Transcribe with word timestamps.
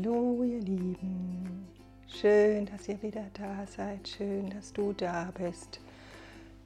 Hallo 0.00 0.44
ihr 0.44 0.60
Lieben, 0.60 1.66
schön, 2.06 2.66
dass 2.66 2.86
ihr 2.88 3.02
wieder 3.02 3.24
da 3.34 3.66
seid, 3.66 4.06
schön, 4.06 4.48
dass 4.50 4.72
du 4.72 4.92
da 4.92 5.32
bist 5.36 5.80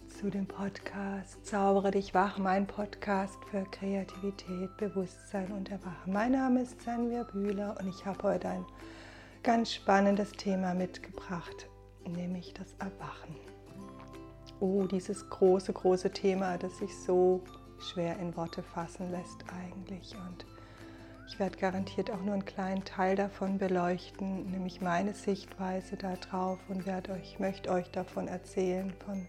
zu 0.08 0.28
dem 0.28 0.46
Podcast 0.46 1.46
Zaubere 1.46 1.92
dich 1.92 2.12
wach, 2.12 2.36
mein 2.36 2.66
Podcast 2.66 3.38
für 3.50 3.64
Kreativität, 3.64 4.76
Bewusstsein 4.76 5.50
und 5.52 5.70
Erwachen. 5.70 6.12
Mein 6.12 6.32
Name 6.32 6.62
ist 6.62 6.82
Sanvia 6.82 7.22
Bühler 7.22 7.74
und 7.80 7.88
ich 7.88 8.04
habe 8.04 8.22
heute 8.22 8.48
ein 8.48 8.66
ganz 9.42 9.72
spannendes 9.72 10.32
Thema 10.32 10.74
mitgebracht, 10.74 11.70
nämlich 12.06 12.52
das 12.52 12.74
Erwachen. 12.80 13.34
Oh, 14.60 14.84
dieses 14.84 15.30
große, 15.30 15.72
große 15.72 16.10
Thema, 16.10 16.58
das 16.58 16.76
sich 16.78 16.94
so 16.98 17.40
schwer 17.80 18.18
in 18.18 18.36
Worte 18.36 18.62
fassen 18.62 19.10
lässt 19.10 19.42
eigentlich 19.48 20.14
und 20.16 20.51
ich 21.32 21.38
werde 21.38 21.56
garantiert 21.56 22.10
auch 22.10 22.20
nur 22.20 22.34
einen 22.34 22.44
kleinen 22.44 22.84
Teil 22.84 23.16
davon 23.16 23.56
beleuchten, 23.56 24.50
nämlich 24.50 24.82
meine 24.82 25.14
Sichtweise 25.14 25.96
darauf 25.96 26.58
und 26.68 26.84
werde 26.84 27.12
euch, 27.12 27.38
möchte 27.38 27.70
euch 27.70 27.90
davon 27.90 28.28
erzählen, 28.28 28.92
von 29.06 29.26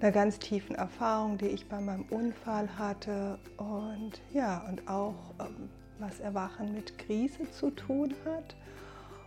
einer 0.00 0.10
ganz 0.10 0.40
tiefen 0.40 0.74
Erfahrung, 0.74 1.38
die 1.38 1.46
ich 1.46 1.68
bei 1.68 1.80
meinem 1.80 2.04
Unfall 2.10 2.68
hatte 2.76 3.38
und 3.58 4.20
ja, 4.32 4.66
und 4.68 4.88
auch 4.88 5.14
ähm, 5.38 5.70
was 6.00 6.18
Erwachen 6.18 6.74
mit 6.74 6.98
Krise 6.98 7.48
zu 7.52 7.70
tun 7.70 8.12
hat 8.24 8.56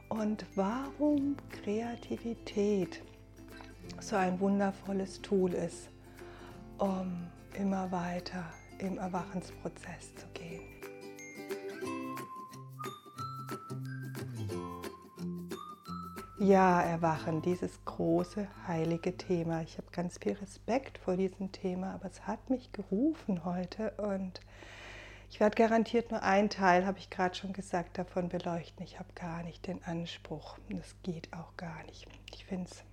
und 0.10 0.46
warum 0.56 1.38
Kreativität 1.64 3.02
so 4.02 4.18
ein 4.18 4.42
wundervolles 4.42 5.22
Tool 5.22 5.54
ist, 5.54 5.88
um 6.80 7.28
immer 7.58 7.90
weiter 7.94 8.44
im 8.80 8.98
Erwachensprozess 8.98 10.14
zu 10.16 10.28
gehen. 10.34 10.83
Ja, 16.44 16.82
Erwachen, 16.82 17.42
dieses 17.42 17.86
große, 17.86 18.50
heilige 18.68 19.16
Thema. 19.16 19.62
Ich 19.62 19.78
habe 19.78 19.88
ganz 19.94 20.18
viel 20.18 20.34
Respekt 20.34 20.98
vor 20.98 21.16
diesem 21.16 21.54
Thema, 21.54 21.94
aber 21.94 22.08
es 22.08 22.28
hat 22.28 22.50
mich 22.50 22.74
gerufen 22.74 23.46
heute 23.46 23.92
und 23.92 24.42
ich 25.30 25.40
werde 25.40 25.56
garantiert 25.56 26.12
nur 26.12 26.22
einen 26.22 26.50
Teil, 26.50 26.86
habe 26.86 27.00
ich 27.00 27.10
gerade 27.10 27.34
schon 27.34 27.54
gesagt, 27.54 27.98
davon 27.98 28.28
beleuchten. 28.28 28.84
Ich 28.84 29.00
habe 29.00 29.08
gar 29.16 29.42
nicht 29.44 29.68
den 29.68 29.82
Anspruch. 29.86 30.58
Das 30.68 30.96
geht 31.02 31.32
auch 31.32 31.56
gar 31.56 31.82
nicht. 31.86 32.08
Ich 32.34 32.44
finde 32.44 32.70
es 32.70 32.84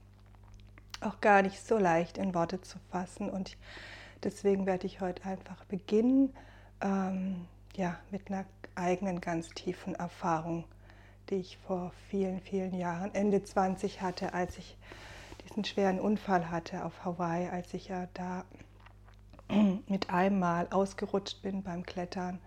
auch 1.01 1.21
gar 1.21 1.43
nicht 1.43 1.61
so 1.61 1.77
leicht 1.77 2.19
in 2.19 2.37
Worte 2.37 2.61
zu 2.61 2.79
fassen 2.93 3.29
und 3.29 3.57
deswegen 4.23 4.65
werde 4.65 4.87
ich 4.87 5.01
heute 5.01 5.25
einfach 5.25 5.65
beginnen 5.65 6.33
ähm, 6.81 7.49
ja, 7.75 7.99
mit 8.13 8.31
einer 8.31 8.45
eigenen 8.77 9.21
ganz 9.21 9.49
tiefen 9.49 9.97
Erfahrung 9.97 10.67
die 11.31 11.37
ich 11.37 11.57
vor 11.59 11.93
vielen, 12.09 12.41
vielen 12.41 12.75
Jahren, 12.75 13.15
Ende 13.15 13.43
20 13.43 14.03
hatte, 14.03 14.35
als 14.35 14.59
ich 14.59 14.77
diesen 15.45 15.65
schweren 15.65 16.01
Unfall 16.01 16.51
hatte 16.51 16.85
auf 16.85 17.05
Hawaii, 17.05 17.49
als 17.49 17.73
ich 17.75 17.89
ja 17.89 18.09
da 18.15 18.45
mit 19.89 20.11
einem 20.11 20.39
Mal 20.39 20.69
ausgerutscht 20.71 21.43
bin 21.43 21.63
beim 21.63 21.85
Klettern 21.85 22.41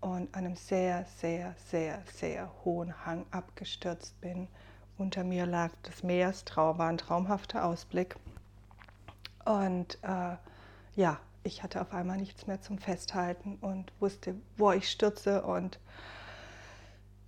und 0.00 0.34
an 0.34 0.46
einem 0.46 0.56
sehr, 0.56 1.04
sehr, 1.18 1.54
sehr, 1.66 2.02
sehr 2.12 2.50
hohen 2.64 3.04
Hang 3.04 3.26
abgestürzt 3.30 4.20
bin. 4.20 4.48
Unter 4.96 5.24
mir 5.24 5.46
lag 5.46 5.70
das 5.82 6.02
Meerstraum, 6.02 6.78
war 6.78 6.88
ein 6.88 6.98
traumhafter 6.98 7.64
Ausblick. 7.64 8.16
Und 9.44 9.98
äh, 10.02 10.36
ja, 10.94 11.18
ich 11.42 11.62
hatte 11.62 11.80
auf 11.80 11.92
einmal 11.92 12.18
nichts 12.18 12.46
mehr 12.46 12.60
zum 12.60 12.78
Festhalten 12.78 13.56
und 13.60 13.92
wusste, 13.98 14.34
wo 14.56 14.72
ich 14.72 14.90
stürze 14.90 15.42
und 15.42 15.78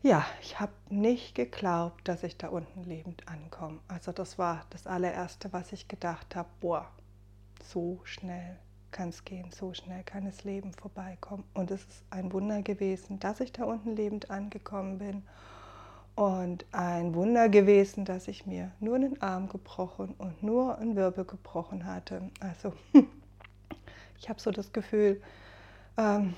ja, 0.03 0.25
ich 0.41 0.59
habe 0.59 0.73
nicht 0.91 1.35
geglaubt, 1.35 2.07
dass 2.09 2.25
ich 2.25 2.37
da 2.37 2.49
unten 2.49 2.83
lebend 2.83 3.29
ankomme. 3.29 3.79
Also 3.87 4.11
das 4.13 4.37
war 4.37 4.67
das 4.71 4.87
allererste, 4.87 5.53
was 5.53 5.73
ich 5.73 5.87
gedacht 5.87 6.35
habe, 6.35 6.49
boah, 6.61 6.89
so 7.63 8.01
schnell 8.05 8.59
kann 8.91 9.11
es 9.11 9.25
gehen, 9.25 9.51
so 9.53 9.73
schnell 9.73 10.03
kann 10.03 10.25
das 10.25 10.45
Leben 10.45 10.73
vorbeikommen. 10.73 11.45
Und 11.55 11.71
es 11.71 11.81
ist 11.83 12.05
ein 12.11 12.33
Wunder 12.33 12.63
gewesen, 12.63 13.21
dass 13.21 13.41
ich 13.41 13.53
da 13.53 13.65
unten 13.65 13.95
lebend 13.95 14.31
angekommen 14.31 14.99
bin. 14.99 15.23
Und 16.15 16.67
ein 16.73 17.15
Wunder 17.15 17.49
gewesen, 17.49 18.05
dass 18.05 18.29
ich 18.29 18.45
mir 18.45 18.71
nur 18.81 18.97
einen 18.97 19.23
Arm 19.23 19.49
gebrochen 19.49 20.15
und 20.19 20.43
nur 20.43 20.79
einen 20.79 20.95
Wirbel 20.95 21.25
gebrochen 21.25 21.87
hatte. 21.87 22.31
Also 22.41 22.75
ich 24.19 24.29
habe 24.29 24.41
so 24.41 24.51
das 24.51 24.73
Gefühl, 24.73 25.23
ähm, 25.97 26.35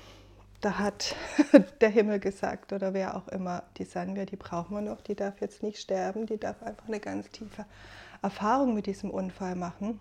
da 0.65 0.79
hat 0.79 1.15
der 1.81 1.89
Himmel 1.89 2.19
gesagt 2.19 2.73
oder 2.73 2.95
wer 2.95 3.15
auch 3.15 3.27
immer, 3.27 3.61
die 3.77 3.85
wir, 3.85 4.25
die 4.25 4.35
brauchen 4.35 4.73
wir 4.73 4.81
noch, 4.81 4.99
die 4.99 5.13
darf 5.13 5.39
jetzt 5.39 5.61
nicht 5.61 5.77
sterben, 5.77 6.25
die 6.25 6.39
darf 6.39 6.63
einfach 6.63 6.87
eine 6.87 6.99
ganz 6.99 7.29
tiefe 7.29 7.65
Erfahrung 8.23 8.73
mit 8.73 8.87
diesem 8.87 9.11
Unfall 9.11 9.55
machen. 9.55 9.99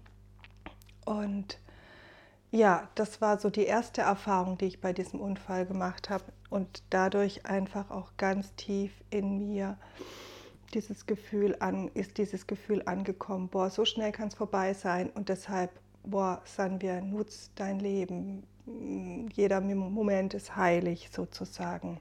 Und 1.04 1.58
ja, 2.50 2.88
das 2.94 3.20
war 3.20 3.38
so 3.38 3.50
die 3.50 3.66
erste 3.66 4.00
Erfahrung, 4.00 4.56
die 4.56 4.64
ich 4.64 4.80
bei 4.80 4.94
diesem 4.94 5.20
Unfall 5.20 5.66
gemacht 5.66 6.08
habe 6.08 6.25
und 6.48 6.82
dadurch 6.88 7.44
einfach 7.44 7.91
auch 7.91 8.12
ganz 8.16 8.54
tief 8.54 8.92
in 9.10 9.36
mir 9.36 9.76
dieses 10.72 11.04
Gefühl 11.04 11.56
an, 11.60 11.88
ist 11.88 12.16
dieses 12.16 12.46
Gefühl 12.46 12.81
angekommen, 12.86 13.48
boah, 13.48 13.69
so 13.69 13.84
schnell 13.84 14.12
kann 14.12 14.28
es 14.28 14.34
vorbei 14.34 14.72
sein 14.72 15.10
und 15.10 15.28
deshalb, 15.28 15.78
boah, 16.04 16.41
Sanvia, 16.46 17.02
nutz 17.02 17.50
dein 17.54 17.81
Leben, 17.81 18.44
jeder 18.66 19.60
Moment 19.60 20.34
ist 20.34 20.56
heilig 20.56 21.10
sozusagen. 21.12 22.00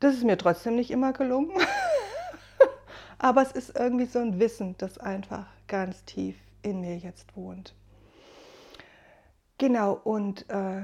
Das 0.00 0.14
ist 0.14 0.24
mir 0.24 0.38
trotzdem 0.38 0.76
nicht 0.76 0.90
immer 0.90 1.12
gelungen, 1.12 1.52
aber 3.18 3.42
es 3.42 3.52
ist 3.52 3.76
irgendwie 3.76 4.06
so 4.06 4.20
ein 4.20 4.38
Wissen, 4.38 4.76
das 4.78 4.98
einfach 4.98 5.46
ganz 5.66 6.04
tief 6.04 6.36
in 6.62 6.80
mir 6.80 6.96
jetzt 6.96 7.36
wohnt. 7.36 7.74
Genau, 9.58 9.94
und 10.04 10.48
äh, 10.50 10.82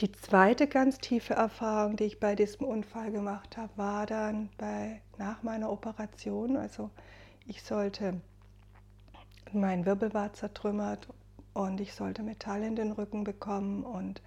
die 0.00 0.10
zweite 0.12 0.66
ganz 0.66 0.98
tiefe 0.98 1.34
Erfahrung, 1.34 1.96
die 1.96 2.04
ich 2.04 2.18
bei 2.18 2.34
diesem 2.34 2.66
Unfall 2.66 3.12
gemacht 3.12 3.56
habe, 3.58 3.70
war 3.76 4.06
dann 4.06 4.48
bei, 4.56 5.02
nach 5.18 5.42
meiner 5.42 5.70
Operation. 5.70 6.56
Also 6.56 6.90
ich 7.46 7.62
sollte, 7.62 8.20
mein 9.52 9.84
Wirbel 9.84 10.14
war 10.14 10.32
zertrümmert 10.32 11.08
und 11.58 11.80
ich 11.80 11.92
sollte 11.92 12.22
Metall 12.22 12.62
in 12.62 12.76
den 12.76 12.92
Rücken 12.92 13.24
bekommen 13.24 13.82
und 13.82 14.22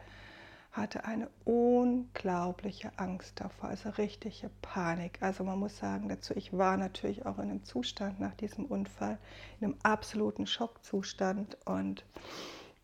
hatte 0.74 1.06
eine 1.06 1.30
unglaubliche 1.46 2.92
Angst 2.98 3.40
davor, 3.40 3.70
also 3.70 3.90
richtige 3.92 4.50
Panik. 4.62 5.18
Also 5.22 5.46
man 5.46 5.58
muss 5.58 5.78
sagen 5.78 6.10
dazu, 6.10 6.34
ich 6.36 6.58
war 6.58 6.76
natürlich 6.76 7.26
auch 7.26 7.38
in 7.38 7.50
einem 7.50 7.64
Zustand 7.64 8.20
nach 8.20 8.34
diesem 8.36 8.66
Unfall, 8.66 9.18
in 9.60 9.68
einem 9.68 9.78
absoluten 9.82 10.46
Schockzustand 10.46 11.58
und 11.66 12.04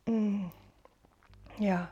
mm, 0.05 0.45
ja, 1.59 1.89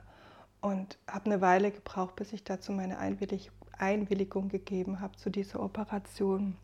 und 0.61 0.97
habe 1.07 1.25
eine 1.25 1.41
Weile 1.41 1.71
gebraucht, 1.71 2.15
bis 2.15 2.31
ich 2.31 2.45
dazu 2.45 2.71
meine 2.71 2.99
Einwillig 2.99 3.51
Einwilligung 3.77 4.47
gegeben 4.47 5.01
habe 5.01 5.17
zu 5.17 5.29
dieser 5.29 5.59
Operation 5.59 6.55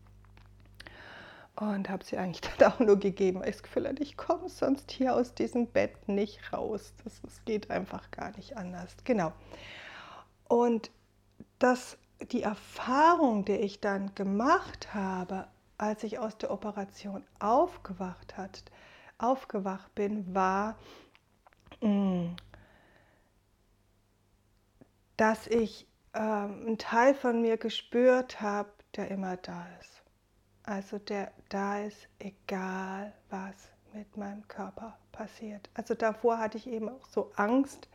und 1.56 1.88
habe 1.88 2.04
sie 2.04 2.16
eigentlich 2.16 2.40
dann 2.58 2.72
auch 2.72 2.78
nur 2.80 2.98
gegeben, 2.98 3.40
weil 3.40 3.50
ich 3.50 3.56
das 3.56 3.62
Gefühl 3.62 3.88
hatte, 3.88 4.02
ich 4.02 4.16
komme 4.16 4.48
sonst 4.48 4.90
hier 4.90 5.14
aus 5.14 5.34
diesem 5.34 5.66
Bett 5.66 6.08
nicht 6.08 6.52
raus. 6.52 6.94
Das, 7.04 7.20
das 7.22 7.44
geht 7.44 7.70
einfach 7.70 8.10
gar 8.10 8.34
nicht 8.36 8.56
anders. 8.56 8.96
Genau. 9.04 9.32
Und 10.48 10.90
das, 11.58 11.98
die 12.30 12.42
Erfahrung, 12.42 13.44
die 13.44 13.52
ich 13.52 13.80
dann 13.80 14.14
gemacht 14.14 14.94
habe, 14.94 15.48
als 15.78 16.04
ich 16.04 16.18
aus 16.18 16.38
der 16.38 16.50
Operation 16.50 17.24
aufgewacht, 17.38 18.36
hat, 18.36 18.64
aufgewacht 19.18 19.94
bin, 19.94 20.34
war, 20.34 20.76
mm, 21.80 22.34
dass 25.16 25.46
ich 25.46 25.86
äh, 26.12 26.18
einen 26.18 26.78
Teil 26.78 27.14
von 27.14 27.42
mir 27.42 27.56
gespürt 27.56 28.40
habe, 28.40 28.70
der 28.96 29.10
immer 29.10 29.36
da 29.36 29.66
ist 29.80 30.01
also 30.64 30.98
der 30.98 31.32
da 31.48 31.80
ist, 31.80 32.08
egal 32.18 33.12
was 33.30 33.54
mit 33.92 34.16
meinem 34.16 34.46
Körper 34.48 34.96
passiert. 35.10 35.68
Also 35.74 35.94
davor 35.94 36.38
hatte 36.38 36.58
ich 36.58 36.66
eben 36.66 36.88
auch 36.88 37.06
so 37.06 37.30
Angst, 37.36 37.88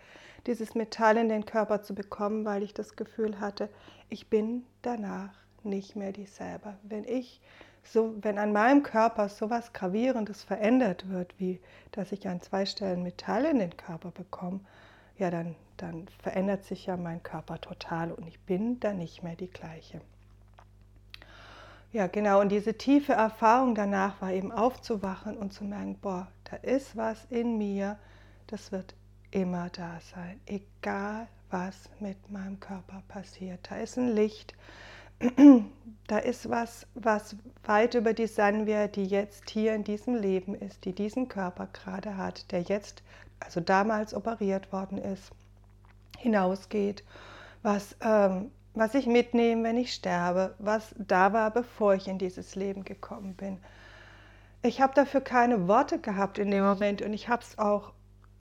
dieses 0.45 0.75
Metall 0.75 1.17
in 1.17 1.29
den 1.29 1.45
Körper 1.45 1.81
zu 1.81 1.93
bekommen, 1.95 2.45
weil 2.45 2.63
ich 2.63 2.73
das 2.73 2.95
Gefühl 2.95 3.39
hatte, 3.39 3.69
ich 4.09 4.29
bin 4.29 4.63
danach 4.81 5.33
nicht 5.63 5.95
mehr 5.95 6.11
dieselbe. 6.11 6.77
Wenn 6.83 7.03
ich 7.03 7.41
so, 7.83 8.15
wenn 8.21 8.37
an 8.37 8.53
meinem 8.53 8.83
Körper 8.83 9.29
so 9.29 9.49
was 9.49 9.73
Gravierendes 9.73 10.43
verändert 10.43 11.09
wird, 11.09 11.33
wie 11.39 11.59
dass 11.91 12.11
ich 12.11 12.27
an 12.27 12.41
zwei 12.41 12.65
Stellen 12.65 13.03
Metall 13.03 13.45
in 13.45 13.59
den 13.59 13.75
Körper 13.75 14.11
bekomme, 14.11 14.59
ja, 15.17 15.31
dann, 15.31 15.55
dann 15.77 16.07
verändert 16.21 16.63
sich 16.63 16.85
ja 16.85 16.97
mein 16.97 17.23
Körper 17.23 17.59
total 17.59 18.11
und 18.11 18.27
ich 18.27 18.39
bin 18.41 18.79
dann 18.79 18.97
nicht 18.97 19.23
mehr 19.23 19.35
die 19.35 19.49
gleiche. 19.49 20.01
Ja, 21.94 22.07
genau. 22.07 22.42
Und 22.42 22.50
diese 22.50 22.74
tiefe 22.78 23.13
Erfahrung 23.13 23.74
danach 23.74 24.22
war 24.22 24.31
eben 24.31 24.51
aufzuwachen 24.51 25.38
und 25.38 25.54
zu 25.54 25.63
merken, 25.63 25.98
boah, 26.01 26.28
da 26.44 26.57
ist 26.57 26.98
was 26.98 27.25
in 27.30 27.57
mir, 27.57 27.98
das 28.48 28.72
wird 28.72 28.95
immer 29.31 29.69
da 29.69 30.00
sein, 30.13 30.39
egal 30.45 31.28
was 31.50 31.89
mit 32.00 32.30
meinem 32.30 32.60
Körper 32.60 33.01
passiert. 33.07 33.68
Da 33.69 33.78
ist 33.78 33.98
ein 33.98 34.10
Licht, 34.10 34.54
da 36.07 36.18
ist 36.18 36.50
was, 36.50 36.86
was 36.94 37.36
weit 37.63 37.95
über 37.95 38.13
die 38.13 38.28
Sanvia, 38.28 38.88
die 38.88 39.06
jetzt 39.06 39.50
hier 39.50 39.74
in 39.74 39.84
diesem 39.84 40.16
Leben 40.16 40.56
ist, 40.56 40.86
die 40.86 40.94
diesen 40.94 41.28
Körper 41.30 41.68
gerade 41.72 42.18
hat, 42.18 42.51
der 42.51 42.62
jetzt, 42.62 43.01
also 43.39 43.62
damals 43.62 44.13
operiert 44.13 44.72
worden 44.72 44.98
ist, 44.98 45.31
hinausgeht, 46.18 47.04
was, 47.63 47.95
ähm, 48.01 48.51
was 48.77 48.94
ich 48.94 49.07
mitnehme, 49.07 49.63
wenn 49.63 49.77
ich 49.77 49.94
sterbe, 49.94 50.53
was 50.59 50.94
da 50.97 51.33
war, 51.33 51.51
bevor 51.51 51.95
ich 51.95 52.07
in 52.07 52.19
dieses 52.19 52.56
Leben 52.56 52.83
gekommen 52.83 53.33
bin. 53.33 53.57
Ich 54.62 54.81
habe 54.81 54.94
dafür 54.94 55.21
keine 55.21 55.68
Worte 55.68 56.00
gehabt 56.00 56.38
in 56.38 56.51
dem 56.51 56.63
Moment 56.63 57.01
und 57.01 57.13
ich 57.13 57.27
habe 57.29 57.41
es 57.41 57.57
auch 57.57 57.94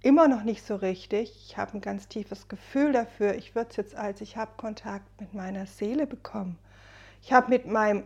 immer 0.02 0.28
noch 0.28 0.42
nicht 0.42 0.64
so 0.64 0.76
richtig. 0.76 1.32
Ich 1.46 1.56
habe 1.56 1.74
ein 1.74 1.80
ganz 1.80 2.08
tiefes 2.08 2.48
Gefühl 2.48 2.92
dafür. 2.92 3.34
Ich 3.34 3.54
würde 3.54 3.70
es 3.70 3.76
jetzt 3.76 3.94
als, 3.96 4.20
ich 4.20 4.36
habe 4.36 4.52
Kontakt 4.56 5.20
mit 5.20 5.34
meiner 5.34 5.66
Seele 5.66 6.06
bekommen. 6.06 6.58
Ich 7.22 7.32
habe 7.32 7.48
mit 7.48 7.66
meinem 7.66 8.04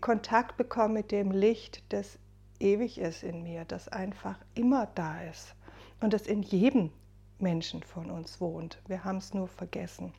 Kontakt 0.00 0.56
bekommen 0.56 0.94
mit 0.94 1.10
dem 1.10 1.30
Licht, 1.30 1.82
das 1.92 2.18
ewig 2.60 2.98
ist 2.98 3.22
in 3.22 3.42
mir, 3.42 3.64
das 3.64 3.88
einfach 3.88 4.38
immer 4.54 4.88
da 4.94 5.20
ist 5.22 5.54
und 6.00 6.12
das 6.12 6.26
in 6.26 6.42
jedem 6.42 6.90
Menschen 7.38 7.82
von 7.82 8.10
uns 8.10 8.40
wohnt. 8.40 8.80
Wir 8.86 9.04
haben 9.04 9.18
es 9.18 9.34
nur 9.34 9.48
vergessen. 9.48 10.14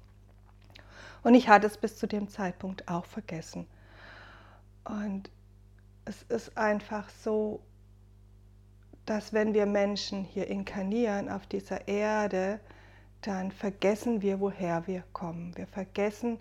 Und 1.24 1.36
ich 1.36 1.48
hatte 1.48 1.68
es 1.68 1.78
bis 1.78 1.98
zu 1.98 2.08
dem 2.08 2.28
Zeitpunkt 2.28 2.88
auch 2.88 3.06
vergessen. 3.06 3.66
Und 4.84 5.30
es 6.06 6.24
ist 6.24 6.58
einfach 6.58 7.10
so, 7.10 7.62
dass 9.06 9.34
wenn 9.34 9.54
wir 9.54 9.66
Menschen 9.66 10.24
hier 10.24 10.48
inkarnieren 10.48 11.30
auf 11.30 11.46
dieser 11.48 11.88
Erde, 11.88 12.60
dann 13.22 13.52
vergessen 13.52 14.22
wir, 14.22 14.40
woher 14.40 14.86
wir 14.88 15.04
kommen. 15.14 15.56
Wir 15.56 15.68
vergessen, 15.68 16.40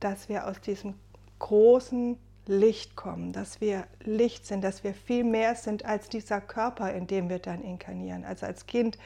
dass 0.00 0.28
wir 0.28 0.46
aus 0.46 0.60
diesem 0.60 0.94
großen 1.38 2.18
Licht 2.46 2.96
kommen, 2.96 3.32
dass 3.32 3.60
wir 3.60 3.86
Licht 4.04 4.46
sind, 4.46 4.62
dass 4.62 4.84
wir 4.84 4.94
viel 4.94 5.24
mehr 5.24 5.54
sind 5.54 5.84
als 5.84 6.08
dieser 6.08 6.40
Körper, 6.40 6.92
in 6.92 7.06
dem 7.06 7.28
wir 7.28 7.38
dann 7.38 7.62
inkarnieren. 7.62 8.24
Also 8.24 8.46
als 8.46 8.66
Kind 8.66 8.98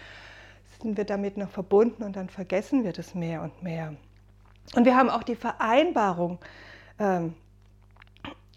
sind 0.81 0.97
wir 0.97 1.05
damit 1.05 1.37
noch 1.37 1.51
verbunden 1.51 2.03
und 2.03 2.17
dann 2.17 2.29
vergessen 2.29 2.85
wir 2.85 2.93
das 2.93 3.15
mehr 3.15 3.43
und 3.43 3.63
mehr. 3.63 3.95
Und 4.75 4.84
wir 4.84 4.96
haben 4.96 5.11
auch 5.11 5.22
die 5.22 5.37
Vereinbarung 5.37 6.38
ähm, 6.99 7.34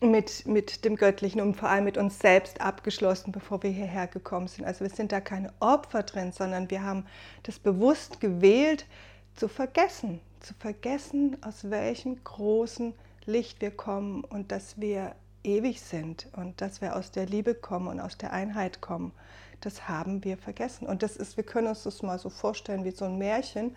mit, 0.01 0.45
mit 0.45 0.85
dem 0.85 0.95
Göttlichen 0.95 1.41
und 1.41 1.55
vor 1.55 1.69
allem 1.69 1.85
mit 1.85 1.97
uns 1.97 2.19
selbst 2.19 2.61
abgeschlossen, 2.61 3.31
bevor 3.31 3.63
wir 3.63 3.71
hierher 3.71 4.07
gekommen 4.07 4.47
sind. 4.47 4.65
Also 4.65 4.81
wir 4.81 4.89
sind 4.89 5.11
da 5.11 5.21
keine 5.21 5.51
Opfer 5.59 6.03
drin, 6.03 6.31
sondern 6.31 6.69
wir 6.69 6.83
haben 6.83 7.05
das 7.43 7.57
bewusst 7.57 8.19
gewählt, 8.19 8.85
zu 9.35 9.47
vergessen, 9.47 10.19
zu 10.41 10.53
vergessen, 10.53 11.37
aus 11.41 11.69
welchem 11.69 12.23
großen 12.23 12.93
Licht 13.25 13.61
wir 13.61 13.71
kommen 13.71 14.23
und 14.23 14.51
dass 14.51 14.79
wir 14.79 15.15
ewig 15.43 15.81
sind 15.81 16.27
und 16.35 16.61
dass 16.61 16.81
wir 16.81 16.95
aus 16.95 17.11
der 17.11 17.25
Liebe 17.25 17.55
kommen 17.55 17.87
und 17.87 17.99
aus 17.99 18.17
der 18.17 18.33
Einheit 18.33 18.81
kommen. 18.81 19.11
Das 19.61 19.87
haben 19.87 20.23
wir 20.23 20.37
vergessen. 20.37 20.85
Und 20.85 21.03
das 21.03 21.15
ist, 21.15 21.37
wir 21.37 21.43
können 21.43 21.67
uns 21.67 21.83
das 21.83 22.03
mal 22.03 22.19
so 22.19 22.29
vorstellen 22.29 22.83
wie 22.83 22.91
so 22.91 23.05
ein 23.05 23.17
Märchen, 23.17 23.75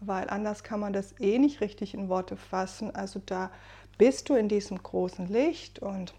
weil 0.00 0.30
anders 0.30 0.64
kann 0.64 0.80
man 0.80 0.92
das 0.92 1.14
eh 1.20 1.38
nicht 1.38 1.60
richtig 1.60 1.94
in 1.94 2.08
Worte 2.08 2.36
fassen. 2.36 2.94
Also 2.94 3.20
da 3.24 3.50
bist 3.98 4.28
du 4.28 4.34
in 4.34 4.48
diesem 4.48 4.82
großen 4.82 5.26
Licht 5.28 5.78
und 5.78 6.14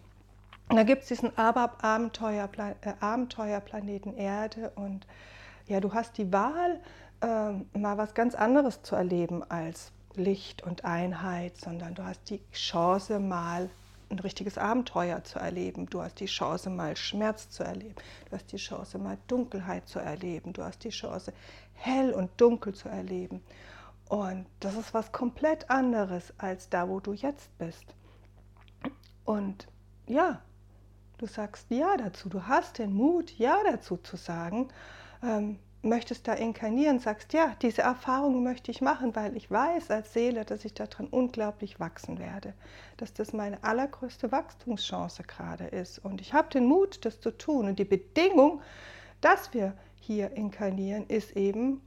da 0.69 0.83
gibt 0.83 1.03
es 1.03 1.07
diesen 1.09 1.37
Abenteuerplan 1.37 2.75
äh, 2.81 2.93
Abenteuerplaneten 2.99 4.15
Erde 4.15 4.71
und 4.75 5.05
ja, 5.67 5.79
du 5.79 5.93
hast 5.93 6.17
die 6.17 6.31
Wahl, 6.31 6.79
äh, 7.21 7.77
mal 7.77 7.97
was 7.97 8.13
ganz 8.13 8.35
anderes 8.35 8.81
zu 8.81 8.95
erleben 8.95 9.43
als 9.49 9.91
Licht 10.15 10.63
und 10.63 10.85
Einheit, 10.85 11.57
sondern 11.57 11.95
du 11.95 12.03
hast 12.03 12.29
die 12.29 12.41
Chance, 12.51 13.19
mal 13.19 13.69
ein 14.09 14.19
richtiges 14.19 14.57
Abenteuer 14.57 15.23
zu 15.23 15.39
erleben. 15.39 15.87
Du 15.87 16.01
hast 16.01 16.19
die 16.19 16.25
Chance, 16.25 16.69
mal 16.69 16.95
Schmerz 16.97 17.49
zu 17.49 17.63
erleben. 17.63 17.95
Du 18.29 18.35
hast 18.35 18.51
die 18.51 18.57
Chance, 18.57 18.97
mal 18.97 19.17
Dunkelheit 19.27 19.87
zu 19.87 19.99
erleben. 19.99 20.53
Du 20.53 20.63
hast 20.63 20.83
die 20.83 20.89
Chance, 20.89 21.33
hell 21.73 22.11
und 22.11 22.29
dunkel 22.37 22.73
zu 22.73 22.89
erleben. 22.89 23.41
Und 24.11 24.45
das 24.59 24.75
ist 24.75 24.93
was 24.93 25.13
komplett 25.13 25.69
anderes 25.69 26.33
als 26.37 26.67
da, 26.67 26.89
wo 26.89 26.99
du 26.99 27.13
jetzt 27.13 27.57
bist. 27.57 27.95
Und 29.23 29.69
ja, 30.05 30.41
du 31.17 31.27
sagst 31.27 31.67
ja 31.69 31.95
dazu. 31.95 32.27
Du 32.27 32.45
hast 32.45 32.77
den 32.77 32.91
Mut, 32.91 33.31
ja 33.37 33.57
dazu 33.63 33.95
zu 33.95 34.17
sagen. 34.17 34.67
Ähm, 35.23 35.59
möchtest 35.81 36.27
da 36.27 36.33
inkarnieren, 36.33 36.99
sagst, 36.99 37.31
ja, 37.31 37.55
diese 37.61 37.83
Erfahrung 37.83 38.43
möchte 38.43 38.69
ich 38.69 38.81
machen, 38.81 39.15
weil 39.15 39.37
ich 39.37 39.49
weiß 39.49 39.89
als 39.91 40.11
Seele, 40.11 40.43
dass 40.43 40.65
ich 40.65 40.73
daran 40.73 41.07
unglaublich 41.07 41.79
wachsen 41.79 42.19
werde, 42.19 42.53
dass 42.97 43.13
das 43.13 43.31
meine 43.31 43.63
allergrößte 43.63 44.29
Wachstumschance 44.29 45.23
gerade 45.23 45.67
ist. 45.67 45.99
Und 45.99 46.19
ich 46.19 46.33
habe 46.33 46.49
den 46.49 46.65
Mut, 46.65 47.05
das 47.05 47.21
zu 47.21 47.31
tun. 47.31 47.65
Und 47.65 47.79
die 47.79 47.85
Bedingung, 47.85 48.61
dass 49.21 49.53
wir 49.53 49.73
hier 50.01 50.31
inkarnieren, 50.31 51.07
ist 51.07 51.37
eben, 51.37 51.79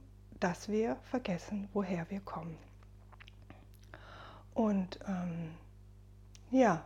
dass 0.45 0.69
wir 0.69 0.95
vergessen, 1.09 1.67
woher 1.73 2.07
wir 2.11 2.19
kommen. 2.19 2.55
Und 4.53 4.99
ähm, 5.07 5.55
ja, 6.51 6.83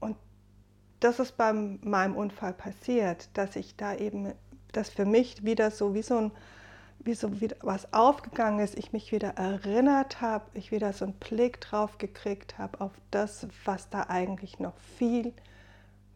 und 0.00 0.16
das 0.98 1.20
ist 1.20 1.36
bei 1.36 1.52
meinem 1.52 2.16
Unfall 2.16 2.54
passiert, 2.54 3.28
dass 3.34 3.54
ich 3.54 3.76
da 3.76 3.94
eben 3.94 4.32
dass 4.72 4.88
für 4.88 5.04
mich 5.04 5.44
wieder 5.44 5.70
so 5.70 5.94
wie 5.94 6.02
so 6.02 6.18
ein 6.18 6.32
wie 6.98 7.14
so 7.14 7.40
wieder 7.40 7.54
was 7.60 7.92
aufgegangen 7.92 8.58
ist, 8.58 8.76
ich 8.76 8.92
mich 8.92 9.12
wieder 9.12 9.36
erinnert 9.36 10.20
habe, 10.20 10.44
ich 10.54 10.72
wieder 10.72 10.92
so 10.92 11.04
einen 11.04 11.14
Blick 11.14 11.60
drauf 11.60 11.98
gekriegt 11.98 12.58
habe 12.58 12.80
auf 12.80 12.90
das, 13.12 13.46
was 13.64 13.90
da 13.90 14.06
eigentlich 14.08 14.58
noch 14.58 14.76
viel 14.98 15.32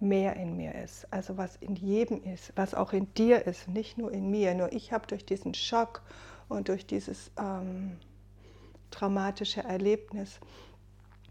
mehr 0.00 0.36
in 0.36 0.56
mir 0.56 0.74
ist. 0.74 1.06
Also 1.12 1.36
was 1.36 1.56
in 1.56 1.76
jedem 1.76 2.22
ist, 2.24 2.52
was 2.56 2.74
auch 2.74 2.92
in 2.92 3.12
dir 3.14 3.46
ist, 3.46 3.68
nicht 3.68 3.98
nur 3.98 4.12
in 4.12 4.30
mir. 4.30 4.54
Nur 4.54 4.72
ich 4.72 4.92
habe 4.92 5.06
durch 5.06 5.24
diesen 5.24 5.54
Schock 5.54 6.02
und 6.48 6.68
durch 6.68 6.86
dieses 6.86 7.30
ähm, 7.38 7.98
traumatische 8.90 9.62
Erlebnis 9.62 10.40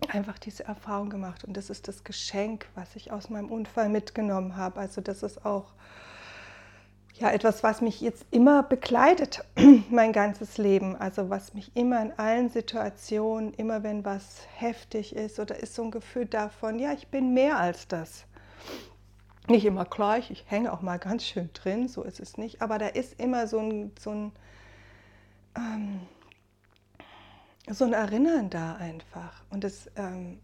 einfach 0.07 0.39
diese 0.39 0.63
Erfahrung 0.63 1.09
gemacht. 1.09 1.43
Und 1.43 1.57
das 1.57 1.69
ist 1.69 1.87
das 1.87 2.03
Geschenk, 2.03 2.67
was 2.75 2.95
ich 2.95 3.11
aus 3.11 3.29
meinem 3.29 3.51
Unfall 3.51 3.89
mitgenommen 3.89 4.55
habe. 4.55 4.79
Also 4.79 5.01
das 5.01 5.23
ist 5.23 5.45
auch 5.45 5.73
ja 7.15 7.31
etwas, 7.31 7.63
was 7.63 7.81
mich 7.81 7.99
jetzt 7.99 8.25
immer 8.31 8.63
begleitet, 8.63 9.43
mein 9.89 10.13
ganzes 10.13 10.57
Leben. 10.57 10.95
Also 10.95 11.29
was 11.29 11.53
mich 11.53 11.75
immer 11.75 12.01
in 12.01 12.13
allen 12.17 12.49
Situationen, 12.49 13.53
immer 13.55 13.83
wenn 13.83 14.05
was 14.05 14.41
heftig 14.55 15.15
ist 15.15 15.39
oder 15.39 15.59
ist 15.59 15.75
so 15.75 15.83
ein 15.83 15.91
Gefühl 15.91 16.25
davon, 16.25 16.79
ja, 16.79 16.93
ich 16.93 17.07
bin 17.09 17.33
mehr 17.33 17.59
als 17.59 17.87
das. 17.87 18.25
Nicht 19.47 19.65
immer 19.65 19.85
gleich, 19.85 20.29
ich 20.29 20.45
hänge 20.47 20.71
auch 20.71 20.81
mal 20.81 20.99
ganz 20.99 21.25
schön 21.25 21.49
drin, 21.53 21.87
so 21.87 22.03
ist 22.03 22.19
es 22.19 22.37
nicht, 22.37 22.61
aber 22.61 22.77
da 22.77 22.87
ist 22.87 23.19
immer 23.19 23.47
so 23.47 23.59
ein, 23.59 23.91
so 23.99 24.11
ein, 24.11 24.31
ähm, 25.57 26.01
so 27.67 27.85
ein 27.85 27.93
Erinnern 27.93 28.49
da 28.49 28.75
einfach. 28.75 29.43
Und 29.49 29.63
es 29.63 29.89
ähm, 29.95 30.39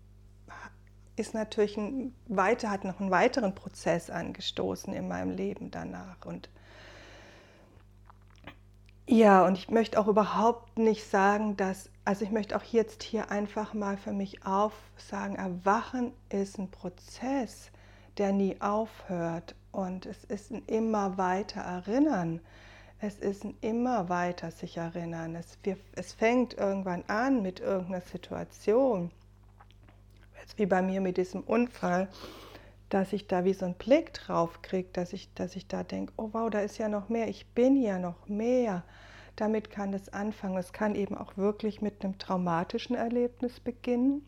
ist 1.16 1.34
natürlich 1.34 1.78
ein 1.78 2.14
weiter, 2.28 2.70
hat 2.70 2.84
noch 2.84 3.00
einen 3.00 3.12
weiteren 3.12 3.56
Prozess 3.56 4.10
angestoßen 4.10 4.94
in 4.94 5.08
meinem 5.08 5.32
Leben 5.32 5.72
danach. 5.72 6.26
Und 6.26 6.50
ja, 9.08 9.46
und 9.46 9.58
ich 9.58 9.70
möchte 9.70 10.00
auch 10.00 10.08
überhaupt 10.08 10.80
nicht 10.80 11.08
sagen, 11.08 11.56
dass, 11.58 11.92
also 12.06 12.26
ich 12.26 12.32
möchte 12.32 12.56
auch 12.58 12.64
jetzt 12.64 13.04
hier 13.04 13.30
einfach 13.30 13.74
mal 13.76 13.98
für 13.98 14.14
mich 14.14 14.46
aufsagen, 14.46 15.36
Erwachen 15.36 16.12
ist 16.30 16.58
ein 16.58 16.72
Prozess, 16.72 17.70
der 18.18 18.32
nie 18.32 18.60
aufhört 18.62 19.56
und 19.72 20.06
es 20.06 20.24
ist 20.24 20.52
ein 20.52 20.64
immer 20.68 21.18
weiter 21.18 21.62
Erinnern. 21.62 22.40
Es 23.00 23.20
ist 23.20 23.44
ein 23.44 23.56
immer 23.62 24.10
weiter 24.10 24.52
sich 24.52 24.78
erinnern. 24.78 25.36
Es, 25.36 25.58
wir, 25.64 25.78
es 25.96 26.14
fängt 26.14 26.54
irgendwann 26.54 27.04
an 27.08 27.42
mit 27.42 27.60
irgendeiner 27.60 28.02
Situation, 28.02 29.12
jetzt 30.42 30.58
wie 30.58 30.66
bei 30.66 30.82
mir 30.82 31.02
mit 31.02 31.18
diesem 31.18 31.42
Unfall, 31.42 32.08
dass 32.90 33.12
ich 33.14 33.28
da 33.28 33.44
wie 33.44 33.54
so 33.54 33.66
einen 33.66 33.74
Blick 33.74 34.14
drauf 34.14 34.62
kriege, 34.62 34.88
dass 34.94 35.12
ich, 35.12 35.34
dass 35.34 35.56
ich 35.56 35.68
da 35.68 35.84
denke, 35.84 36.14
oh 36.18 36.30
wow, 36.32 36.50
da 36.50 36.60
ist 36.62 36.78
ja 36.78 36.88
noch 36.88 37.10
mehr, 37.10 37.28
ich 37.28 37.46
bin 37.48 37.82
ja 37.82 38.00
noch 38.00 38.28
mehr. 38.28 38.84
Damit 39.36 39.70
kann 39.70 39.94
es 39.94 40.14
anfangen. 40.14 40.58
Es 40.58 40.72
kann 40.72 40.96
eben 40.96 41.18
auch 41.18 41.36
wirklich 41.36 41.82
mit 41.82 42.06
einem 42.06 42.18
traumatischen 42.18 42.96
Erlebnis 42.96 43.60
beginnen. 43.60 44.26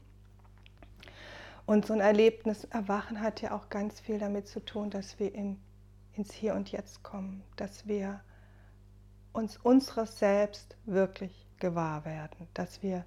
Und 1.67 1.85
so 1.85 1.93
ein 1.93 1.99
Erlebnis 1.99 2.63
erwachen 2.63 3.21
hat 3.21 3.41
ja 3.41 3.53
auch 3.53 3.67
ganz 3.67 3.99
viel 3.99 4.19
damit 4.19 4.47
zu 4.47 4.63
tun, 4.63 4.89
dass 4.89 5.19
wir 5.19 5.35
in, 5.35 5.59
ins 6.13 6.31
Hier 6.31 6.55
und 6.55 6.71
Jetzt 6.71 7.03
kommen, 7.03 7.43
dass 7.57 7.85
wir 7.85 8.21
uns 9.33 9.57
unseres 9.57 10.17
Selbst 10.17 10.77
wirklich 10.85 11.45
gewahr 11.59 12.05
werden, 12.05 12.47
dass 12.53 12.81
wir 12.81 13.05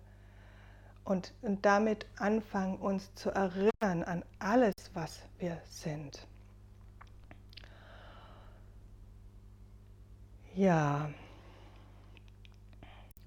und, 1.05 1.33
und 1.41 1.65
damit 1.65 2.05
anfangen, 2.19 2.77
uns 2.77 3.15
zu 3.15 3.31
erinnern 3.31 4.05
an 4.05 4.23
alles, 4.39 4.75
was 4.93 5.21
wir 5.39 5.59
sind. 5.65 6.27
Ja, 10.55 11.09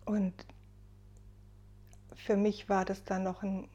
und 0.06 0.46
für 2.24 2.38
mich 2.38 2.70
war 2.70 2.86
das 2.86 3.04
dann 3.04 3.24
noch 3.24 3.44
ein, 3.44 3.68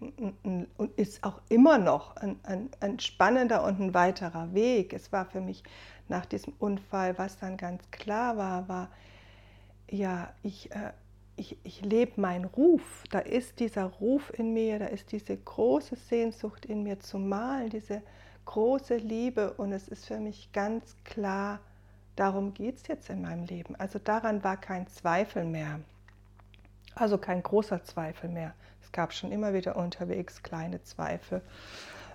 ein, 0.43 0.67
und 0.79 0.99
ist 0.99 1.23
auch 1.23 1.41
immer 1.49 1.79
noch 1.79 2.17
ein, 2.17 2.41
ein, 2.45 2.71
ein, 2.81 2.99
spannender 2.99 3.63
und 3.63 3.79
ein 3.79 3.95
weiterer 3.95 4.55
Weg. 4.55 4.95
Es 4.95 5.13
war 5.13 5.27
für 5.27 5.41
mich 5.41 5.63
nach 6.09 6.25
diesem 6.25 6.55
Unfall, 6.59 7.19
was 7.19 7.39
dann 7.39 7.59
ganz 7.59 7.91
klar 7.91 8.37
war, 8.39 8.69
war, 8.69 8.89
ja, 9.91 10.33
ich, 10.43 10.71
äh, 10.73 10.93
ich, 11.37 11.59
ich 11.63 11.83
lebe 11.83 12.21
meinen 12.21 12.47
Ruf. 12.47 13.05
Da 13.11 13.19
ist 13.19 13.61
dieser 13.61 13.85
Ruf 13.85 14.33
in 14.37 14.55
mir, 14.55 14.79
da 14.79 14.87
ist 14.87 15.13
diese 15.13 15.37
große 15.37 15.97
Sehnsucht 15.97 16.65
in 16.65 16.83
mir 16.83 17.01
zu 17.01 17.19
malen, 17.19 17.69
diese 17.69 18.03
große 18.47 18.97
Liebe. 18.97 19.53
Und 19.55 19.73
es 19.73 19.89
ist 19.89 20.07
für 20.07 20.19
mich 20.19 20.51
ganz 20.53 20.97
klar, 21.05 21.61
darum 22.17 22.55
geht 22.55 22.77
es 22.77 22.87
jetzt 22.89 23.11
in 23.11 23.23
meinem 23.23 23.45
Leben. 23.45 23.77
Also 23.77 23.99
daran 23.99 24.43
war 24.43 24.57
kein 24.57 24.87
Zweifel 24.89 25.45
mehr. 25.45 25.81
Also 26.99 27.19
kein 27.19 27.43
großer 27.43 27.85
Zweifel 27.85 28.29
mehr. 28.29 28.55
Es 28.83 28.91
gab 28.93 29.13
schon 29.13 29.31
immer 29.31 29.55
wieder 29.55 29.77
unterwegs 29.77 30.43
kleine 30.43 30.83
Zweifel, 30.83 31.43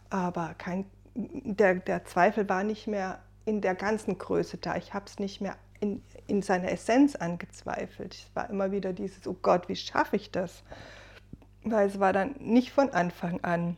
aber 0.09 0.55
kein, 0.57 0.85
der, 1.15 1.75
der 1.75 2.05
Zweifel 2.05 2.49
war 2.49 2.63
nicht 2.63 2.87
mehr 2.87 3.19
in 3.45 3.61
der 3.61 3.75
ganzen 3.75 4.17
Größe 4.17 4.57
da. 4.57 4.75
Ich 4.75 4.93
habe 4.93 5.05
es 5.05 5.19
nicht 5.19 5.39
mehr 5.41 5.55
in, 5.79 6.03
in 6.27 6.41
seiner 6.41 6.71
Essenz 6.71 7.15
angezweifelt. 7.15 8.13
Es 8.13 8.35
war 8.35 8.49
immer 8.49 8.71
wieder 8.71 8.93
dieses, 8.93 9.27
oh 9.27 9.37
Gott, 9.41 9.69
wie 9.69 9.75
schaffe 9.75 10.15
ich 10.15 10.31
das? 10.31 10.63
Weil 11.63 11.87
es 11.87 11.99
war 11.99 12.11
dann 12.11 12.35
nicht 12.39 12.71
von 12.71 12.89
Anfang 12.89 13.41
an 13.43 13.77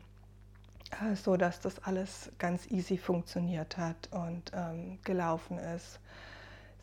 äh, 1.02 1.16
so, 1.16 1.38
dass 1.38 1.60
das 1.60 1.84
alles 1.84 2.32
ganz 2.40 2.70
easy 2.72 2.98
funktioniert 2.98 3.78
hat 3.78 4.10
und 4.12 4.52
ähm, 4.56 5.00
gelaufen 5.04 5.58
ist, 5.58 6.00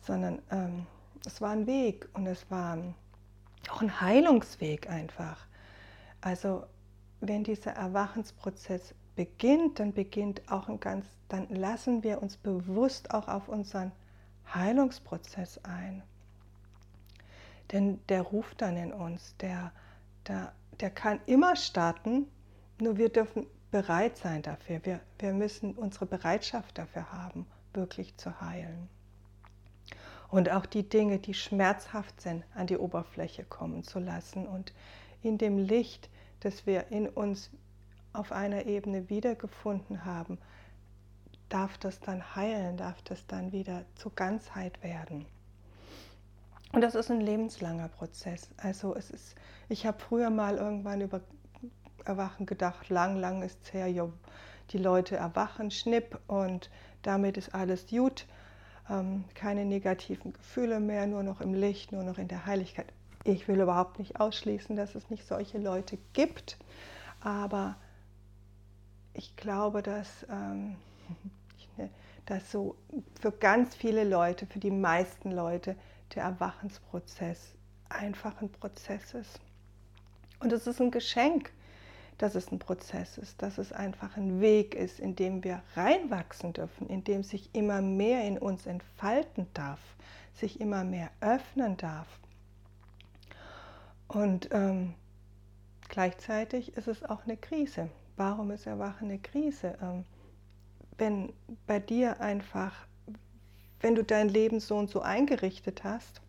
sondern 0.01 0.41
ähm, 0.51 0.85
es 1.25 1.41
war 1.41 1.51
ein 1.51 1.67
Weg 1.67 2.07
und 2.13 2.27
es 2.27 2.49
war 2.51 2.77
auch 3.69 3.81
ein 3.81 4.01
Heilungsweg 4.01 4.89
einfach. 4.89 5.45
Also 6.21 6.65
wenn 7.21 7.43
dieser 7.43 7.71
Erwachensprozess 7.71 8.93
beginnt, 9.15 9.79
dann 9.79 9.93
beginnt 9.93 10.41
auch 10.51 10.67
ein 10.67 10.79
ganz, 10.79 11.05
dann 11.29 11.47
lassen 11.49 12.03
wir 12.03 12.21
uns 12.21 12.37
bewusst 12.37 13.11
auch 13.11 13.27
auf 13.27 13.47
unseren 13.47 13.91
Heilungsprozess 14.53 15.59
ein. 15.63 16.03
Denn 17.71 17.99
der 18.09 18.21
ruft 18.21 18.61
dann 18.61 18.77
in 18.77 18.93
uns, 18.93 19.35
der, 19.37 19.71
der, 20.27 20.53
der 20.79 20.89
kann 20.89 21.19
immer 21.25 21.55
starten, 21.55 22.27
nur 22.79 22.97
wir 22.97 23.09
dürfen 23.09 23.47
bereit 23.71 24.17
sein 24.17 24.41
dafür. 24.41 24.81
Wir, 24.83 24.99
wir 25.19 25.33
müssen 25.33 25.73
unsere 25.73 26.05
Bereitschaft 26.05 26.77
dafür 26.77 27.11
haben, 27.11 27.47
wirklich 27.73 28.15
zu 28.17 28.39
heilen 28.41 28.89
und 30.33 30.49
auch 30.49 30.65
die 30.65 30.89
Dinge, 30.89 31.19
die 31.19 31.35
schmerzhaft 31.35 32.19
sind, 32.19 32.43
an 32.55 32.65
die 32.65 32.79
Oberfläche 32.79 33.43
kommen 33.43 33.83
zu 33.83 33.99
lassen 33.99 34.47
und 34.47 34.73
in 35.21 35.37
dem 35.37 35.59
Licht, 35.59 36.09
das 36.39 36.65
wir 36.65 36.87
in 36.87 37.07
uns 37.07 37.51
auf 38.13 38.31
einer 38.31 38.65
Ebene 38.65 39.11
wiedergefunden 39.11 40.05
haben, 40.05 40.39
darf 41.49 41.77
das 41.77 41.99
dann 41.99 42.35
heilen, 42.35 42.77
darf 42.77 42.99
das 43.03 43.27
dann 43.27 43.51
wieder 43.51 43.85
zur 43.93 44.11
Ganzheit 44.15 44.81
werden. 44.81 45.27
Und 46.71 46.81
das 46.81 46.95
ist 46.95 47.11
ein 47.11 47.21
lebenslanger 47.21 47.89
Prozess. 47.89 48.49
Also 48.57 48.95
es 48.95 49.11
ist, 49.11 49.35
ich 49.69 49.85
habe 49.85 49.99
früher 49.99 50.31
mal 50.31 50.57
irgendwann 50.57 51.01
über 51.01 51.21
Erwachen 52.05 52.47
gedacht, 52.47 52.89
lang, 52.89 53.17
lang 53.17 53.43
ist 53.43 53.59
es 53.65 53.73
her, 53.73 53.87
jo, 53.87 54.11
die 54.71 54.79
Leute 54.79 55.15
erwachen, 55.15 55.69
schnipp 55.69 56.19
und 56.25 56.71
damit 57.03 57.37
ist 57.37 57.53
alles 57.53 57.85
gut 57.85 58.25
keine 59.33 59.65
negativen 59.65 60.33
Gefühle 60.33 60.79
mehr, 60.79 61.07
nur 61.07 61.23
noch 61.23 61.39
im 61.41 61.53
Licht, 61.53 61.91
nur 61.91 62.03
noch 62.03 62.17
in 62.17 62.27
der 62.27 62.45
Heiligkeit. 62.45 62.87
Ich 63.23 63.47
will 63.47 63.61
überhaupt 63.61 63.99
nicht 63.99 64.19
ausschließen, 64.19 64.75
dass 64.75 64.95
es 64.95 65.09
nicht 65.09 65.25
solche 65.25 65.57
Leute 65.57 65.97
gibt, 66.11 66.57
aber 67.21 67.75
ich 69.13 69.35
glaube, 69.37 69.81
dass, 69.81 70.25
ähm, 70.29 70.75
ne, 71.77 71.89
dass 72.25 72.51
so 72.51 72.75
für 73.19 73.31
ganz 73.31 73.73
viele 73.73 74.03
Leute, 74.03 74.45
für 74.45 74.59
die 74.59 74.71
meisten 74.71 75.31
Leute, 75.31 75.77
der 76.15 76.23
Erwachensprozess 76.23 77.55
einfach 77.87 78.41
ein 78.41 78.49
Prozess 78.49 79.13
ist. 79.13 79.39
Und 80.39 80.51
es 80.51 80.67
ist 80.67 80.81
ein 80.81 80.91
Geschenk 80.91 81.51
dass 82.23 82.35
es 82.35 82.53
ein 82.53 82.59
Prozess 82.59 83.17
ist, 83.17 83.41
dass 83.41 83.57
es 83.57 83.73
einfach 83.73 84.15
ein 84.15 84.39
Weg 84.39 84.75
ist, 84.75 84.97
in 85.01 85.13
dem 85.13 85.43
wir 85.43 85.61
reinwachsen 85.75 86.53
dürfen, 86.53 86.87
in 86.87 87.03
dem 87.03 87.21
sich 87.21 87.53
immer 87.53 87.81
mehr 87.81 88.25
in 88.25 88.37
uns 88.37 88.65
entfalten 88.65 89.47
darf, 89.53 89.81
sich 90.33 90.61
immer 90.61 90.85
mehr 90.85 91.11
öffnen 91.19 91.75
darf. 91.75 92.07
Und 94.07 94.47
ähm, 94.53 94.93
gleichzeitig 95.89 96.77
ist 96.77 96.87
es 96.87 97.03
auch 97.03 97.25
eine 97.25 97.35
Krise. 97.35 97.89
Warum 98.15 98.51
ist 98.51 98.67
Erwachen 98.67 99.09
eine 99.09 99.19
Krise? 99.19 99.77
Ähm, 99.81 100.05
wenn 100.97 101.33
bei 101.67 101.81
dir 101.81 102.21
einfach, 102.21 102.87
wenn 103.81 103.95
du 103.95 104.03
dein 104.05 104.29
Leben 104.29 104.61
so 104.61 104.77
und 104.77 104.89
so 104.89 105.01
eingerichtet 105.01 105.83
hast, 105.83 106.21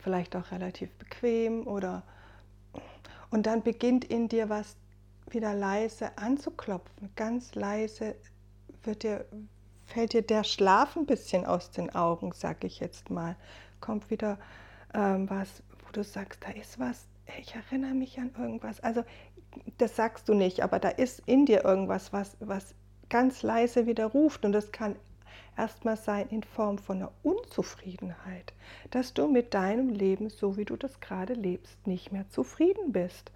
vielleicht 0.00 0.36
auch 0.36 0.52
relativ 0.52 0.92
bequem 0.92 1.66
oder 1.66 2.04
und 3.30 3.46
dann 3.46 3.62
beginnt 3.62 4.04
in 4.04 4.28
dir 4.28 4.48
was 4.48 4.76
wieder 5.30 5.54
leise 5.54 6.16
anzuklopfen. 6.18 7.10
Ganz 7.16 7.54
leise 7.54 8.16
wird 8.82 9.02
dir, 9.02 9.24
fällt 9.84 10.12
dir 10.12 10.22
der 10.22 10.44
Schlaf 10.44 10.96
ein 10.96 11.06
bisschen 11.06 11.46
aus 11.46 11.70
den 11.70 11.94
Augen, 11.94 12.32
sag 12.34 12.64
ich 12.64 12.80
jetzt 12.80 13.10
mal. 13.10 13.36
Kommt 13.80 14.10
wieder 14.10 14.38
ähm, 14.94 15.30
was, 15.30 15.62
wo 15.84 15.92
du 15.92 16.02
sagst, 16.02 16.40
da 16.42 16.50
ist 16.50 16.78
was, 16.78 17.06
ich 17.38 17.54
erinnere 17.54 17.94
mich 17.94 18.18
an 18.18 18.32
irgendwas. 18.36 18.80
Also 18.80 19.04
das 19.78 19.96
sagst 19.96 20.28
du 20.28 20.34
nicht, 20.34 20.62
aber 20.62 20.78
da 20.78 20.88
ist 20.88 21.22
in 21.26 21.46
dir 21.46 21.64
irgendwas, 21.64 22.12
was, 22.12 22.36
was 22.40 22.74
ganz 23.08 23.42
leise 23.42 23.86
wieder 23.86 24.06
ruft. 24.06 24.44
Und 24.44 24.52
das 24.52 24.72
kann 24.72 24.96
erstmal 25.56 25.96
sein 25.96 26.28
in 26.28 26.42
Form 26.42 26.78
von 26.78 26.98
einer 26.98 27.12
Unzufriedenheit, 27.22 28.52
dass 28.90 29.14
du 29.14 29.28
mit 29.28 29.54
deinem 29.54 29.90
Leben, 29.90 30.30
so 30.30 30.56
wie 30.56 30.64
du 30.64 30.76
das 30.76 31.00
gerade 31.00 31.34
lebst, 31.34 31.86
nicht 31.86 32.12
mehr 32.12 32.28
zufrieden 32.28 32.92
bist, 32.92 33.30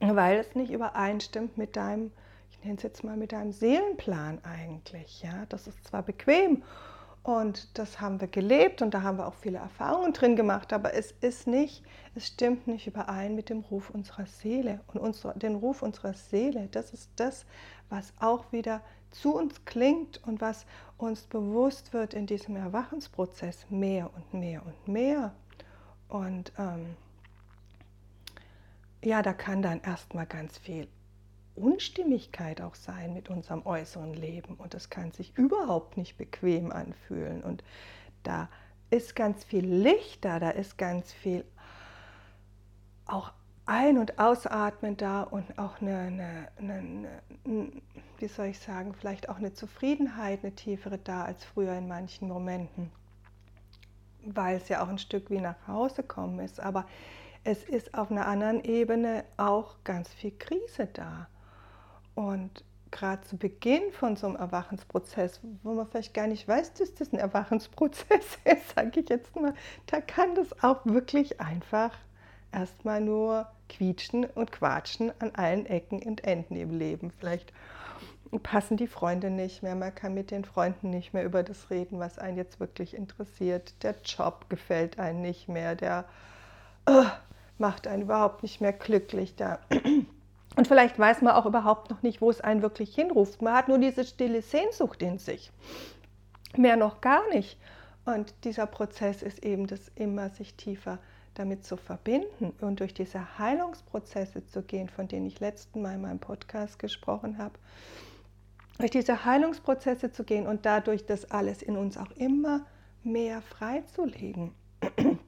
weil 0.00 0.38
es 0.38 0.54
nicht 0.54 0.70
übereinstimmt 0.70 1.58
mit 1.58 1.76
deinem, 1.76 2.12
ich 2.50 2.62
nenne 2.64 2.76
es 2.76 2.82
jetzt 2.82 3.04
mal 3.04 3.16
mit 3.16 3.32
deinem 3.32 3.52
Seelenplan 3.52 4.40
eigentlich. 4.44 5.22
Ja, 5.22 5.46
das 5.48 5.66
ist 5.66 5.84
zwar 5.86 6.02
bequem 6.02 6.62
und 7.26 7.76
das 7.76 8.00
haben 8.00 8.20
wir 8.20 8.28
gelebt 8.28 8.82
und 8.82 8.94
da 8.94 9.02
haben 9.02 9.18
wir 9.18 9.26
auch 9.26 9.34
viele 9.34 9.58
Erfahrungen 9.58 10.12
drin 10.12 10.36
gemacht, 10.36 10.72
aber 10.72 10.94
es 10.94 11.10
ist 11.10 11.48
nicht, 11.48 11.82
es 12.14 12.28
stimmt 12.28 12.68
nicht 12.68 12.86
überein 12.86 13.34
mit 13.34 13.50
dem 13.50 13.62
Ruf 13.62 13.90
unserer 13.90 14.26
Seele 14.26 14.80
und 14.86 15.00
unsere, 15.00 15.36
den 15.36 15.56
Ruf 15.56 15.82
unserer 15.82 16.14
Seele. 16.14 16.68
Das 16.70 16.92
ist 16.92 17.10
das, 17.16 17.44
was 17.90 18.12
auch 18.20 18.52
wieder 18.52 18.80
zu 19.20 19.34
uns 19.34 19.64
klingt 19.64 20.22
und 20.26 20.40
was 20.40 20.66
uns 20.98 21.22
bewusst 21.22 21.92
wird 21.92 22.14
in 22.14 22.26
diesem 22.26 22.56
Erwachensprozess 22.56 23.66
mehr 23.70 24.10
und 24.14 24.34
mehr 24.34 24.64
und 24.64 24.88
mehr. 24.88 25.34
Und 26.08 26.52
ähm, 26.58 26.96
ja, 29.02 29.22
da 29.22 29.32
kann 29.32 29.62
dann 29.62 29.80
erstmal 29.80 30.26
ganz 30.26 30.58
viel 30.58 30.88
Unstimmigkeit 31.54 32.60
auch 32.60 32.74
sein 32.74 33.14
mit 33.14 33.30
unserem 33.30 33.64
äußeren 33.64 34.14
Leben 34.14 34.54
und 34.56 34.74
es 34.74 34.90
kann 34.90 35.10
sich 35.12 35.36
überhaupt 35.36 35.96
nicht 35.96 36.18
bequem 36.18 36.70
anfühlen 36.70 37.42
und 37.42 37.64
da 38.22 38.48
ist 38.90 39.16
ganz 39.16 39.42
viel 39.42 39.64
Licht 39.64 40.24
da, 40.24 40.38
da 40.38 40.50
ist 40.50 40.76
ganz 40.76 41.12
viel 41.12 41.44
auch 43.06 43.32
ein- 43.66 43.98
und 43.98 44.18
Ausatmen 44.18 44.96
da 44.96 45.22
und 45.22 45.58
auch 45.58 45.80
eine, 45.80 45.98
eine, 45.98 46.48
eine, 46.56 47.10
eine, 47.44 47.72
wie 48.18 48.28
soll 48.28 48.46
ich 48.46 48.60
sagen, 48.60 48.94
vielleicht 48.94 49.28
auch 49.28 49.36
eine 49.36 49.52
Zufriedenheit, 49.52 50.40
eine 50.42 50.54
tiefere 50.54 50.98
da 50.98 51.24
als 51.24 51.44
früher 51.44 51.74
in 51.74 51.88
manchen 51.88 52.28
Momenten, 52.28 52.92
weil 54.24 54.56
es 54.56 54.68
ja 54.68 54.82
auch 54.82 54.88
ein 54.88 54.98
Stück 54.98 55.30
wie 55.30 55.40
nach 55.40 55.66
Hause 55.66 56.04
kommen 56.04 56.38
ist. 56.38 56.60
Aber 56.60 56.86
es 57.42 57.64
ist 57.64 57.94
auf 57.94 58.10
einer 58.10 58.26
anderen 58.26 58.62
Ebene 58.64 59.24
auch 59.36 59.76
ganz 59.82 60.08
viel 60.14 60.32
Krise 60.38 60.86
da. 60.86 61.26
Und 62.14 62.64
gerade 62.92 63.22
zu 63.22 63.36
Beginn 63.36 63.92
von 63.92 64.16
so 64.16 64.28
einem 64.28 64.36
Erwachensprozess, 64.36 65.40
wo 65.64 65.74
man 65.74 65.88
vielleicht 65.88 66.14
gar 66.14 66.28
nicht 66.28 66.46
weiß, 66.46 66.74
dass 66.74 66.94
das 66.94 67.12
ein 67.12 67.18
Erwachensprozess 67.18 68.38
ist, 68.44 68.74
sage 68.76 69.00
ich 69.00 69.08
jetzt 69.08 69.34
mal, 69.34 69.54
da 69.86 70.00
kann 70.00 70.36
das 70.36 70.62
auch 70.62 70.86
wirklich 70.86 71.40
einfach 71.40 71.90
erstmal 72.52 73.00
nur 73.00 73.46
quietschen 73.68 74.24
und 74.24 74.52
quatschen 74.52 75.12
an 75.20 75.34
allen 75.34 75.66
Ecken 75.66 76.02
und 76.02 76.24
Enden 76.24 76.56
im 76.56 76.76
Leben. 76.78 77.10
Vielleicht 77.10 77.52
passen 78.42 78.76
die 78.76 78.86
Freunde 78.86 79.30
nicht 79.30 79.62
mehr, 79.62 79.74
man 79.74 79.94
kann 79.94 80.14
mit 80.14 80.30
den 80.30 80.44
Freunden 80.44 80.90
nicht 80.90 81.14
mehr 81.14 81.24
über 81.24 81.42
das 81.42 81.70
reden, 81.70 81.98
was 81.98 82.18
einen 82.18 82.36
jetzt 82.36 82.60
wirklich 82.60 82.94
interessiert. 82.94 83.74
Der 83.82 83.94
Job 84.04 84.46
gefällt 84.48 84.98
einem 84.98 85.22
nicht 85.22 85.48
mehr, 85.48 85.74
der 85.74 86.04
uh, 86.88 87.04
macht 87.58 87.86
einen 87.86 88.02
überhaupt 88.02 88.42
nicht 88.42 88.60
mehr 88.60 88.72
glücklich. 88.72 89.36
Der 89.36 89.60
und 90.56 90.66
vielleicht 90.66 90.98
weiß 90.98 91.22
man 91.22 91.34
auch 91.34 91.46
überhaupt 91.46 91.90
noch 91.90 92.02
nicht, 92.02 92.20
wo 92.20 92.30
es 92.30 92.40
einen 92.40 92.62
wirklich 92.62 92.94
hinruft. 92.94 93.42
Man 93.42 93.54
hat 93.54 93.68
nur 93.68 93.78
diese 93.78 94.04
stille 94.04 94.42
Sehnsucht 94.42 95.02
in 95.02 95.18
sich. 95.18 95.52
Mehr 96.56 96.76
noch 96.76 97.00
gar 97.00 97.28
nicht. 97.28 97.58
Und 98.06 98.32
dieser 98.44 98.66
Prozess 98.66 99.22
ist 99.22 99.44
eben 99.44 99.66
das 99.66 99.90
immer 99.96 100.30
sich 100.30 100.54
tiefer 100.54 100.98
damit 101.38 101.64
zu 101.64 101.76
verbinden 101.76 102.52
und 102.60 102.80
durch 102.80 102.94
diese 102.94 103.38
Heilungsprozesse 103.38 104.46
zu 104.46 104.62
gehen, 104.62 104.88
von 104.88 105.08
denen 105.08 105.26
ich 105.26 105.40
letzten 105.40 105.82
Mal 105.82 105.94
in 105.94 106.02
meinem 106.02 106.18
Podcast 106.18 106.78
gesprochen 106.78 107.38
habe. 107.38 107.54
Durch 108.78 108.90
diese 108.90 109.24
Heilungsprozesse 109.24 110.12
zu 110.12 110.24
gehen 110.24 110.46
und 110.46 110.66
dadurch 110.66 111.06
das 111.06 111.30
alles 111.30 111.62
in 111.62 111.76
uns 111.76 111.96
auch 111.96 112.10
immer 112.12 112.66
mehr 113.02 113.40
freizulegen. 113.40 114.52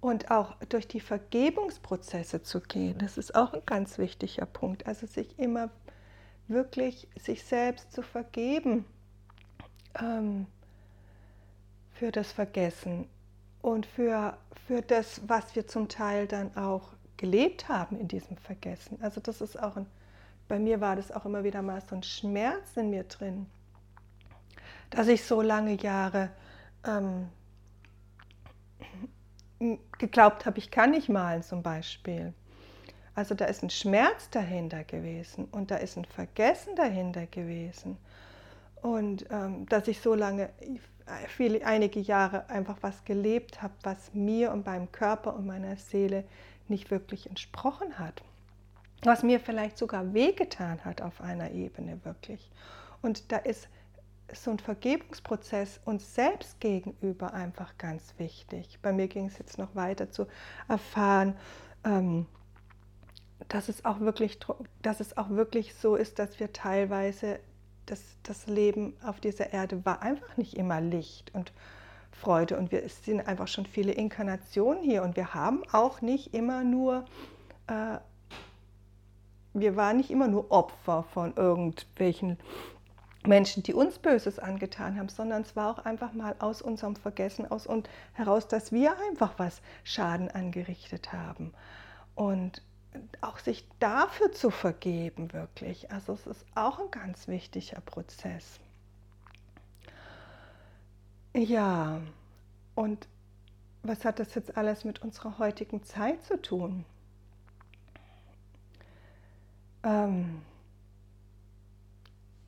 Und 0.00 0.30
auch 0.30 0.56
durch 0.68 0.86
die 0.86 1.00
Vergebungsprozesse 1.00 2.42
zu 2.42 2.60
gehen, 2.60 2.98
das 2.98 3.16
ist 3.16 3.34
auch 3.34 3.54
ein 3.54 3.62
ganz 3.64 3.96
wichtiger 3.96 4.44
Punkt. 4.44 4.86
Also 4.86 5.06
sich 5.06 5.38
immer 5.38 5.70
wirklich 6.46 7.08
sich 7.18 7.42
selbst 7.42 7.90
zu 7.90 8.02
vergeben 8.02 8.84
ähm, 9.98 10.46
für 11.94 12.12
das 12.12 12.32
Vergessen 12.32 13.08
und 13.64 13.86
für, 13.86 14.36
für 14.66 14.82
das, 14.82 15.22
was 15.26 15.56
wir 15.56 15.66
zum 15.66 15.88
Teil 15.88 16.26
dann 16.26 16.54
auch 16.54 16.90
gelebt 17.16 17.66
haben 17.66 17.98
in 17.98 18.08
diesem 18.08 18.36
Vergessen. 18.36 18.98
Also 19.00 19.22
das 19.22 19.40
ist 19.40 19.58
auch 19.58 19.76
ein, 19.76 19.86
bei 20.48 20.58
mir 20.58 20.82
war 20.82 20.96
das 20.96 21.10
auch 21.10 21.24
immer 21.24 21.44
wieder 21.44 21.62
mal 21.62 21.80
so 21.80 21.96
ein 21.96 22.02
Schmerz 22.02 22.76
in 22.76 22.90
mir 22.90 23.04
drin, 23.04 23.46
dass 24.90 25.08
ich 25.08 25.24
so 25.24 25.40
lange 25.40 25.72
Jahre 25.76 26.28
ähm, 26.86 27.30
geglaubt 29.96 30.44
habe, 30.44 30.58
ich 30.58 30.70
kann 30.70 30.90
nicht 30.90 31.08
malen 31.08 31.42
zum 31.42 31.62
Beispiel. 31.62 32.34
Also 33.14 33.34
da 33.34 33.46
ist 33.46 33.62
ein 33.62 33.70
Schmerz 33.70 34.28
dahinter 34.28 34.84
gewesen 34.84 35.46
und 35.52 35.70
da 35.70 35.76
ist 35.76 35.96
ein 35.96 36.04
Vergessen 36.04 36.76
dahinter 36.76 37.26
gewesen. 37.26 37.96
Und 38.82 39.24
ähm, 39.30 39.64
dass 39.70 39.88
ich 39.88 40.00
so 40.02 40.14
lange, 40.14 40.50
viele, 41.28 41.64
einige 41.66 42.00
Jahre 42.00 42.48
einfach 42.48 42.78
was 42.80 43.04
gelebt 43.04 43.62
habe, 43.62 43.74
was 43.82 44.14
mir 44.14 44.52
und 44.52 44.66
meinem 44.66 44.90
Körper 44.92 45.34
und 45.34 45.46
meiner 45.46 45.76
Seele 45.76 46.24
nicht 46.68 46.90
wirklich 46.90 47.28
entsprochen 47.28 47.98
hat. 47.98 48.22
Was 49.02 49.22
mir 49.22 49.38
vielleicht 49.38 49.76
sogar 49.76 50.14
wehgetan 50.14 50.84
hat 50.84 51.02
auf 51.02 51.20
einer 51.20 51.50
Ebene 51.50 52.00
wirklich. 52.04 52.50
Und 53.02 53.32
da 53.32 53.36
ist 53.36 53.68
so 54.32 54.50
ein 54.50 54.58
Vergebungsprozess 54.58 55.80
uns 55.84 56.14
selbst 56.14 56.58
gegenüber 56.60 57.34
einfach 57.34 57.76
ganz 57.76 58.14
wichtig. 58.16 58.78
Bei 58.80 58.92
mir 58.92 59.08
ging 59.08 59.26
es 59.26 59.38
jetzt 59.38 59.58
noch 59.58 59.74
weiter 59.74 60.10
zu 60.10 60.26
erfahren, 60.68 61.36
ähm, 61.84 62.26
dass 63.48 63.68
es 63.68 63.84
auch 63.84 64.00
wirklich, 64.00 64.38
dass 64.80 65.00
es 65.00 65.16
auch 65.18 65.28
wirklich 65.28 65.74
so 65.74 65.96
ist, 65.96 66.18
dass 66.18 66.40
wir 66.40 66.52
teilweise 66.52 67.38
das, 67.86 68.00
das 68.22 68.46
Leben 68.46 68.94
auf 69.04 69.20
dieser 69.20 69.52
Erde 69.52 69.84
war 69.84 70.02
einfach 70.02 70.36
nicht 70.36 70.54
immer 70.54 70.80
Licht 70.80 71.34
und 71.34 71.52
Freude 72.12 72.56
und 72.58 72.72
wir 72.72 72.88
sind 72.88 73.26
einfach 73.26 73.48
schon 73.48 73.66
viele 73.66 73.92
Inkarnationen 73.92 74.82
hier 74.82 75.02
und 75.02 75.16
wir 75.16 75.34
haben 75.34 75.62
auch 75.72 76.00
nicht 76.00 76.32
immer 76.32 76.64
nur 76.64 77.04
äh, 77.66 77.98
wir 79.54 79.76
waren 79.76 79.96
nicht 79.96 80.10
immer 80.10 80.28
nur 80.28 80.50
Opfer 80.50 81.04
von 81.04 81.34
irgendwelchen 81.36 82.38
Menschen, 83.26 83.62
die 83.62 83.72
uns 83.72 83.98
Böses 83.98 84.38
angetan 84.38 84.98
haben, 84.98 85.08
sondern 85.08 85.42
es 85.42 85.56
war 85.56 85.70
auch 85.70 85.84
einfach 85.84 86.12
mal 86.12 86.34
aus 86.40 86.60
unserem 86.60 86.96
Vergessen 86.96 87.50
aus 87.50 87.66
und 87.66 87.88
heraus, 88.12 88.48
dass 88.48 88.72
wir 88.72 88.94
einfach 89.08 89.34
was 89.38 89.62
Schaden 89.82 90.30
angerichtet 90.30 91.12
haben. 91.12 91.54
Und 92.14 92.62
auch 93.20 93.38
sich 93.38 93.66
dafür 93.78 94.32
zu 94.32 94.50
vergeben, 94.50 95.32
wirklich. 95.32 95.90
Also 95.90 96.12
es 96.12 96.26
ist 96.26 96.46
auch 96.54 96.78
ein 96.78 96.90
ganz 96.90 97.28
wichtiger 97.28 97.80
Prozess. 97.80 98.60
Ja, 101.34 102.00
und 102.74 103.08
was 103.82 104.04
hat 104.04 104.18
das 104.18 104.34
jetzt 104.34 104.56
alles 104.56 104.84
mit 104.84 105.02
unserer 105.02 105.38
heutigen 105.38 105.82
Zeit 105.82 106.22
zu 106.22 106.40
tun? 106.40 106.84
Ähm, 109.82 110.42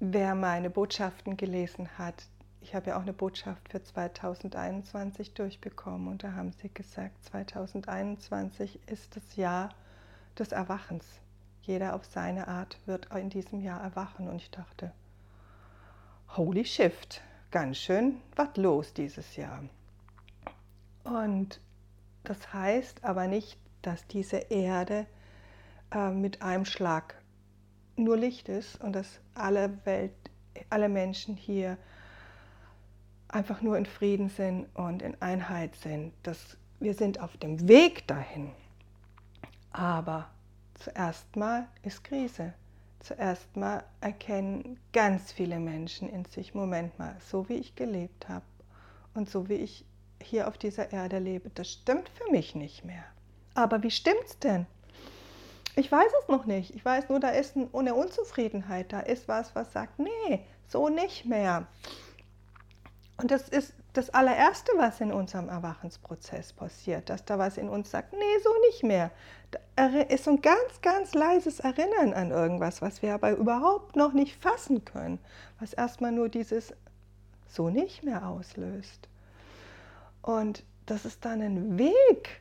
wer 0.01 0.35
meine 0.35 0.71
Botschaften 0.71 1.37
gelesen 1.37 1.99
hat, 1.99 2.27
ich 2.61 2.75
habe 2.75 2.91
ja 2.91 2.97
auch 2.97 3.03
eine 3.03 3.13
Botschaft 3.13 3.69
für 3.69 3.83
2021 3.83 5.35
durchbekommen 5.35 6.09
und 6.09 6.25
da 6.25 6.33
haben 6.33 6.53
sie 6.53 6.69
gesagt, 6.69 7.23
2021 7.25 8.81
ist 8.89 9.15
das 9.17 9.37
Jahr 9.37 9.71
des 10.39 10.53
Erwachens. 10.53 11.05
Jeder 11.63 11.95
auf 11.95 12.05
seine 12.05 12.49
Art 12.49 12.79
wird 12.87 13.13
in 13.15 13.31
diesem 13.31 13.61
Jahr 13.61 13.81
erwachen. 13.81 14.29
Und 14.29 14.37
ich 14.37 14.51
dachte, 14.51 14.93
holy 16.37 16.65
shift, 16.65 17.23
ganz 17.51 17.79
schön 17.79 18.21
was 18.37 18.57
los 18.57 18.93
dieses 18.95 19.37
Jahr. 19.37 19.65
Und 21.05 21.61
das 22.25 22.53
heißt 22.53 23.05
aber 23.05 23.27
nicht, 23.27 23.59
dass 23.83 24.07
diese 24.07 24.37
Erde 24.37 25.07
äh, 25.93 26.11
mit 26.11 26.43
einem 26.43 26.65
Schlag 26.65 27.15
nur 27.97 28.17
Licht 28.17 28.49
ist 28.49 28.81
und 28.83 28.93
dass 28.93 29.21
alle 29.35 29.79
Welt, 29.85 30.13
alle 30.71 30.89
Menschen 30.89 31.37
hier 31.37 31.79
einfach 33.29 33.63
nur 33.63 33.77
in 33.77 33.87
Frieden 33.87 34.29
sind 34.29 34.67
und 34.75 35.03
in 35.03 35.21
Einheit 35.21 35.77
sind. 35.77 36.13
Das, 36.23 36.57
wir 36.81 36.95
sind 36.95 37.21
auf 37.21 37.37
dem 37.37 37.69
Weg 37.69 38.07
dahin. 38.07 38.53
Aber 39.77 40.31
zuerst 40.75 41.37
mal 41.37 41.69
ist 41.83 42.03
Krise. 42.03 42.55
Zuerst 43.01 43.55
mal 43.57 43.85
erkennen 44.01 44.81
ganz 44.95 45.33
viele 45.33 45.59
Menschen 45.59 46.09
in 46.09 46.25
sich, 46.25 46.55
Moment 46.55 46.99
mal, 46.99 47.15
so 47.21 47.47
wie 47.51 47.57
ich 47.57 47.75
gelebt 47.75 48.27
habe 48.31 48.47
und 49.13 49.29
so 49.29 49.51
wie 49.51 49.57
ich 49.57 49.85
hier 50.23 50.49
auf 50.49 50.57
dieser 50.57 50.93
Erde 50.93 51.19
lebe, 51.19 51.51
das 51.51 51.71
stimmt 51.71 52.09
für 52.09 52.31
mich 52.31 52.55
nicht 52.55 52.87
mehr. 52.87 53.05
Aber 53.55 53.83
wie 53.83 53.91
stimmt's 53.91 54.39
denn? 54.39 54.67
Ich 55.77 55.93
weiß 55.93 56.11
es 56.23 56.29
noch 56.29 56.47
nicht. 56.47 56.75
Ich 56.75 56.83
weiß 56.83 57.11
nur, 57.11 57.21
da 57.21 57.29
ist 57.29 57.55
eine 57.55 57.95
Unzufriedenheit, 57.95 58.95
da 58.95 59.01
ist 59.01 59.29
was, 59.29 59.55
was 59.55 59.75
sagt, 59.75 59.99
nee, 59.99 60.41
so 60.69 60.89
nicht 60.89 61.27
mehr. 61.27 61.67
Und 63.19 63.31
das 63.31 63.51
ist 63.51 63.75
das 63.93 64.11
allererste, 64.11 64.73
was 64.77 65.01
in 65.01 65.13
unserem 65.13 65.49
Erwachensprozess 65.49 66.53
passiert, 66.53 67.09
dass 67.09 67.25
da 67.25 67.39
was 67.39 67.57
in 67.57 67.69
uns 67.69 67.91
sagt, 67.91 68.13
nee, 68.13 68.39
so 68.43 68.51
nicht 68.69 68.83
mehr. 68.83 69.11
Ist 70.09 70.25
so 70.25 70.31
ein 70.31 70.41
ganz, 70.41 70.81
ganz 70.81 71.13
leises 71.13 71.61
Erinnern 71.61 72.15
an 72.15 72.31
irgendwas, 72.31 72.81
was 72.81 73.03
wir 73.03 73.13
aber 73.13 73.33
überhaupt 73.33 73.95
noch 73.95 74.15
nicht 74.15 74.35
fassen 74.43 74.87
können, 74.87 75.19
was 75.61 75.75
erstmal 75.75 76.13
nur 76.13 76.31
dieses 76.31 76.73
so 77.47 77.69
nicht 77.69 78.03
mehr 78.03 78.27
auslöst. 78.27 79.09
Und 80.23 80.65
das 80.87 81.05
ist 81.05 81.25
dann 81.25 81.43
ein 81.43 81.79
Weg 81.79 82.41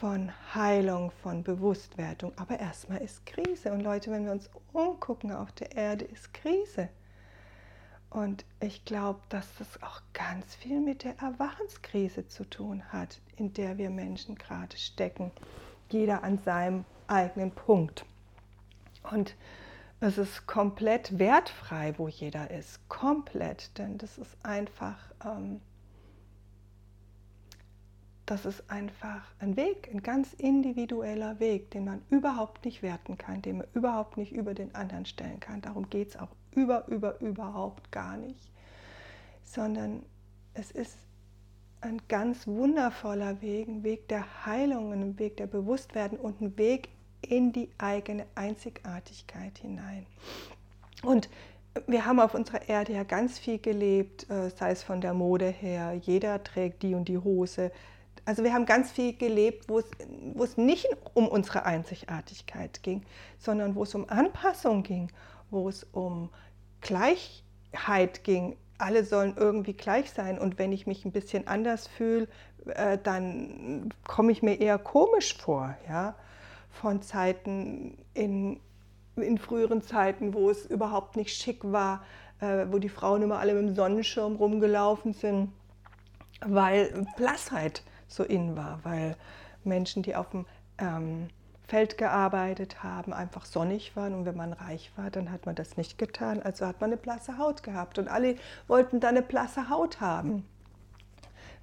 von 0.00 0.32
Heilung, 0.54 1.12
von 1.22 1.42
Bewusstwertung. 1.44 2.32
Aber 2.36 2.58
erstmal 2.58 3.00
ist 3.00 3.24
Krise. 3.26 3.72
Und 3.72 3.80
Leute, 3.80 4.10
wenn 4.10 4.24
wir 4.24 4.32
uns 4.32 4.50
umgucken 4.72 5.32
auf 5.32 5.52
der 5.52 5.76
Erde, 5.76 6.04
ist 6.04 6.34
Krise. 6.34 6.88
Und 8.10 8.44
ich 8.60 8.84
glaube, 8.84 9.20
dass 9.28 9.46
das 9.58 9.82
auch 9.82 10.00
ganz 10.12 10.54
viel 10.54 10.80
mit 10.80 11.04
der 11.04 11.18
Erwachenskrise 11.18 12.28
zu 12.28 12.44
tun 12.44 12.82
hat, 12.92 13.20
in 13.36 13.52
der 13.54 13.78
wir 13.78 13.90
Menschen 13.90 14.36
gerade 14.36 14.76
stecken. 14.76 15.32
Jeder 15.90 16.24
an 16.24 16.38
seinem 16.38 16.84
eigenen 17.06 17.50
Punkt. 17.50 18.04
Und 19.10 19.34
es 20.00 20.18
ist 20.18 20.46
komplett 20.46 21.18
wertfrei, 21.18 21.94
wo 21.96 22.08
jeder 22.08 22.50
ist. 22.50 22.88
Komplett. 22.88 23.76
Denn 23.78 23.98
das 23.98 24.18
ist 24.18 24.36
einfach, 24.42 24.98
ähm, 25.24 25.60
das 28.26 28.44
ist 28.46 28.70
einfach 28.70 29.22
ein 29.38 29.56
Weg, 29.56 29.88
ein 29.92 30.02
ganz 30.02 30.32
individueller 30.34 31.38
Weg, 31.40 31.70
den 31.70 31.84
man 31.84 32.02
überhaupt 32.10 32.64
nicht 32.64 32.82
werten 32.82 33.18
kann, 33.18 33.42
den 33.42 33.58
man 33.58 33.66
überhaupt 33.74 34.16
nicht 34.16 34.32
über 34.32 34.54
den 34.54 34.74
anderen 34.74 35.06
stellen 35.06 35.40
kann. 35.40 35.60
Darum 35.60 35.88
geht 35.90 36.08
es 36.08 36.16
auch 36.16 36.30
über, 36.52 36.86
über, 36.88 37.20
überhaupt 37.20 37.92
gar 37.92 38.16
nicht, 38.16 38.50
sondern 39.42 40.04
es 40.54 40.70
ist 40.70 40.96
ein 41.84 42.00
ganz 42.08 42.46
wundervoller 42.46 43.42
Weg, 43.42 43.68
ein 43.68 43.84
Weg 43.84 44.08
der 44.08 44.46
Heilung, 44.46 44.92
ein 44.92 45.18
Weg 45.18 45.36
der 45.36 45.46
Bewusstwerden 45.46 46.18
und 46.18 46.40
ein 46.40 46.56
Weg 46.56 46.88
in 47.20 47.52
die 47.52 47.68
eigene 47.78 48.26
Einzigartigkeit 48.34 49.58
hinein. 49.58 50.06
Und 51.02 51.28
wir 51.86 52.06
haben 52.06 52.20
auf 52.20 52.34
unserer 52.34 52.68
Erde 52.68 52.94
ja 52.94 53.02
ganz 53.02 53.38
viel 53.38 53.58
gelebt, 53.58 54.30
äh, 54.30 54.48
sei 54.50 54.70
es 54.70 54.82
von 54.82 55.00
der 55.00 55.12
Mode 55.12 55.48
her, 55.48 55.94
jeder 55.94 56.42
trägt 56.42 56.82
die 56.82 56.94
und 56.94 57.08
die 57.08 57.18
Hose. 57.18 57.70
Also 58.24 58.44
wir 58.44 58.54
haben 58.54 58.64
ganz 58.64 58.90
viel 58.90 59.14
gelebt, 59.14 59.68
wo 59.68 59.80
es, 59.80 59.90
wo 60.32 60.44
es 60.44 60.56
nicht 60.56 60.88
um 61.12 61.28
unsere 61.28 61.66
Einzigartigkeit 61.66 62.82
ging, 62.82 63.02
sondern 63.38 63.74
wo 63.74 63.82
es 63.82 63.94
um 63.94 64.08
Anpassung 64.08 64.82
ging, 64.82 65.10
wo 65.50 65.68
es 65.68 65.84
um 65.84 66.30
Gleichheit 66.80 68.24
ging. 68.24 68.56
Alle 68.78 69.04
sollen 69.04 69.34
irgendwie 69.36 69.74
gleich 69.74 70.10
sein 70.10 70.38
und 70.38 70.58
wenn 70.58 70.72
ich 70.72 70.86
mich 70.86 71.04
ein 71.04 71.12
bisschen 71.12 71.46
anders 71.46 71.86
fühle, 71.86 72.28
äh, 72.66 72.98
dann 73.02 73.92
komme 74.06 74.32
ich 74.32 74.42
mir 74.42 74.60
eher 74.60 74.78
komisch 74.78 75.36
vor. 75.36 75.76
Ja? 75.88 76.14
Von 76.70 77.02
Zeiten 77.02 77.98
in, 78.14 78.60
in 79.16 79.38
früheren 79.38 79.82
Zeiten, 79.82 80.34
wo 80.34 80.50
es 80.50 80.66
überhaupt 80.66 81.16
nicht 81.16 81.36
schick 81.36 81.60
war, 81.62 82.04
äh, 82.40 82.66
wo 82.70 82.78
die 82.78 82.88
Frauen 82.88 83.22
immer 83.22 83.38
alle 83.38 83.54
mit 83.54 83.68
dem 83.68 83.74
Sonnenschirm 83.74 84.36
rumgelaufen 84.36 85.12
sind, 85.12 85.52
weil 86.44 87.06
Blassheit 87.16 87.82
so 88.08 88.24
in 88.24 88.56
war, 88.56 88.80
weil 88.82 89.16
Menschen, 89.62 90.02
die 90.02 90.16
auf 90.16 90.30
dem 90.30 90.46
ähm, 90.78 91.28
Feld 91.66 91.96
gearbeitet 91.96 92.82
haben, 92.82 93.12
einfach 93.12 93.46
sonnig 93.46 93.96
waren 93.96 94.14
und 94.14 94.26
wenn 94.26 94.36
man 94.36 94.52
reich 94.52 94.92
war, 94.96 95.10
dann 95.10 95.30
hat 95.30 95.46
man 95.46 95.54
das 95.54 95.76
nicht 95.76 95.96
getan, 95.96 96.42
also 96.42 96.66
hat 96.66 96.80
man 96.80 96.90
eine 96.90 96.98
blasse 96.98 97.38
Haut 97.38 97.62
gehabt 97.62 97.98
und 97.98 98.08
alle 98.08 98.36
wollten 98.68 99.00
dann 99.00 99.16
eine 99.16 99.22
blasse 99.22 99.70
Haut 99.70 100.00
haben, 100.00 100.46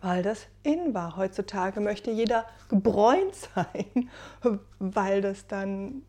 weil 0.01 0.23
das 0.23 0.47
in 0.63 0.93
war. 0.95 1.17
Heutzutage 1.17 1.81
möchte 1.81 2.09
jeder 2.09 2.45
gebräunt 2.67 3.35
sein, 3.35 4.09
weil 4.79 5.21
das 5.21 5.45
dann 5.45 6.01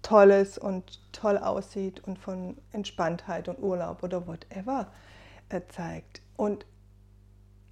toll 0.00 0.30
ist 0.30 0.58
und 0.58 1.00
toll 1.12 1.36
aussieht 1.36 2.02
und 2.04 2.18
von 2.18 2.56
Entspanntheit 2.72 3.48
und 3.48 3.62
Urlaub 3.62 4.02
oder 4.02 4.26
whatever 4.26 4.90
äh, 5.50 5.60
zeigt. 5.68 6.22
Und 6.36 6.66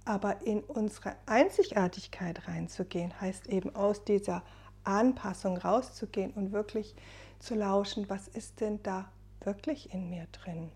aber 0.05 0.41
in 0.41 0.61
unsere 0.61 1.15
Einzigartigkeit 1.25 2.47
reinzugehen, 2.47 3.19
heißt 3.21 3.47
eben 3.47 3.75
aus 3.75 4.03
dieser 4.03 4.43
Anpassung 4.83 5.57
rauszugehen 5.57 6.31
und 6.31 6.51
wirklich 6.51 6.95
zu 7.39 7.55
lauschen, 7.55 8.09
was 8.09 8.27
ist 8.27 8.61
denn 8.61 8.81
da 8.83 9.09
wirklich 9.43 9.93
in 9.93 10.09
mir 10.09 10.27
drin? 10.31 10.71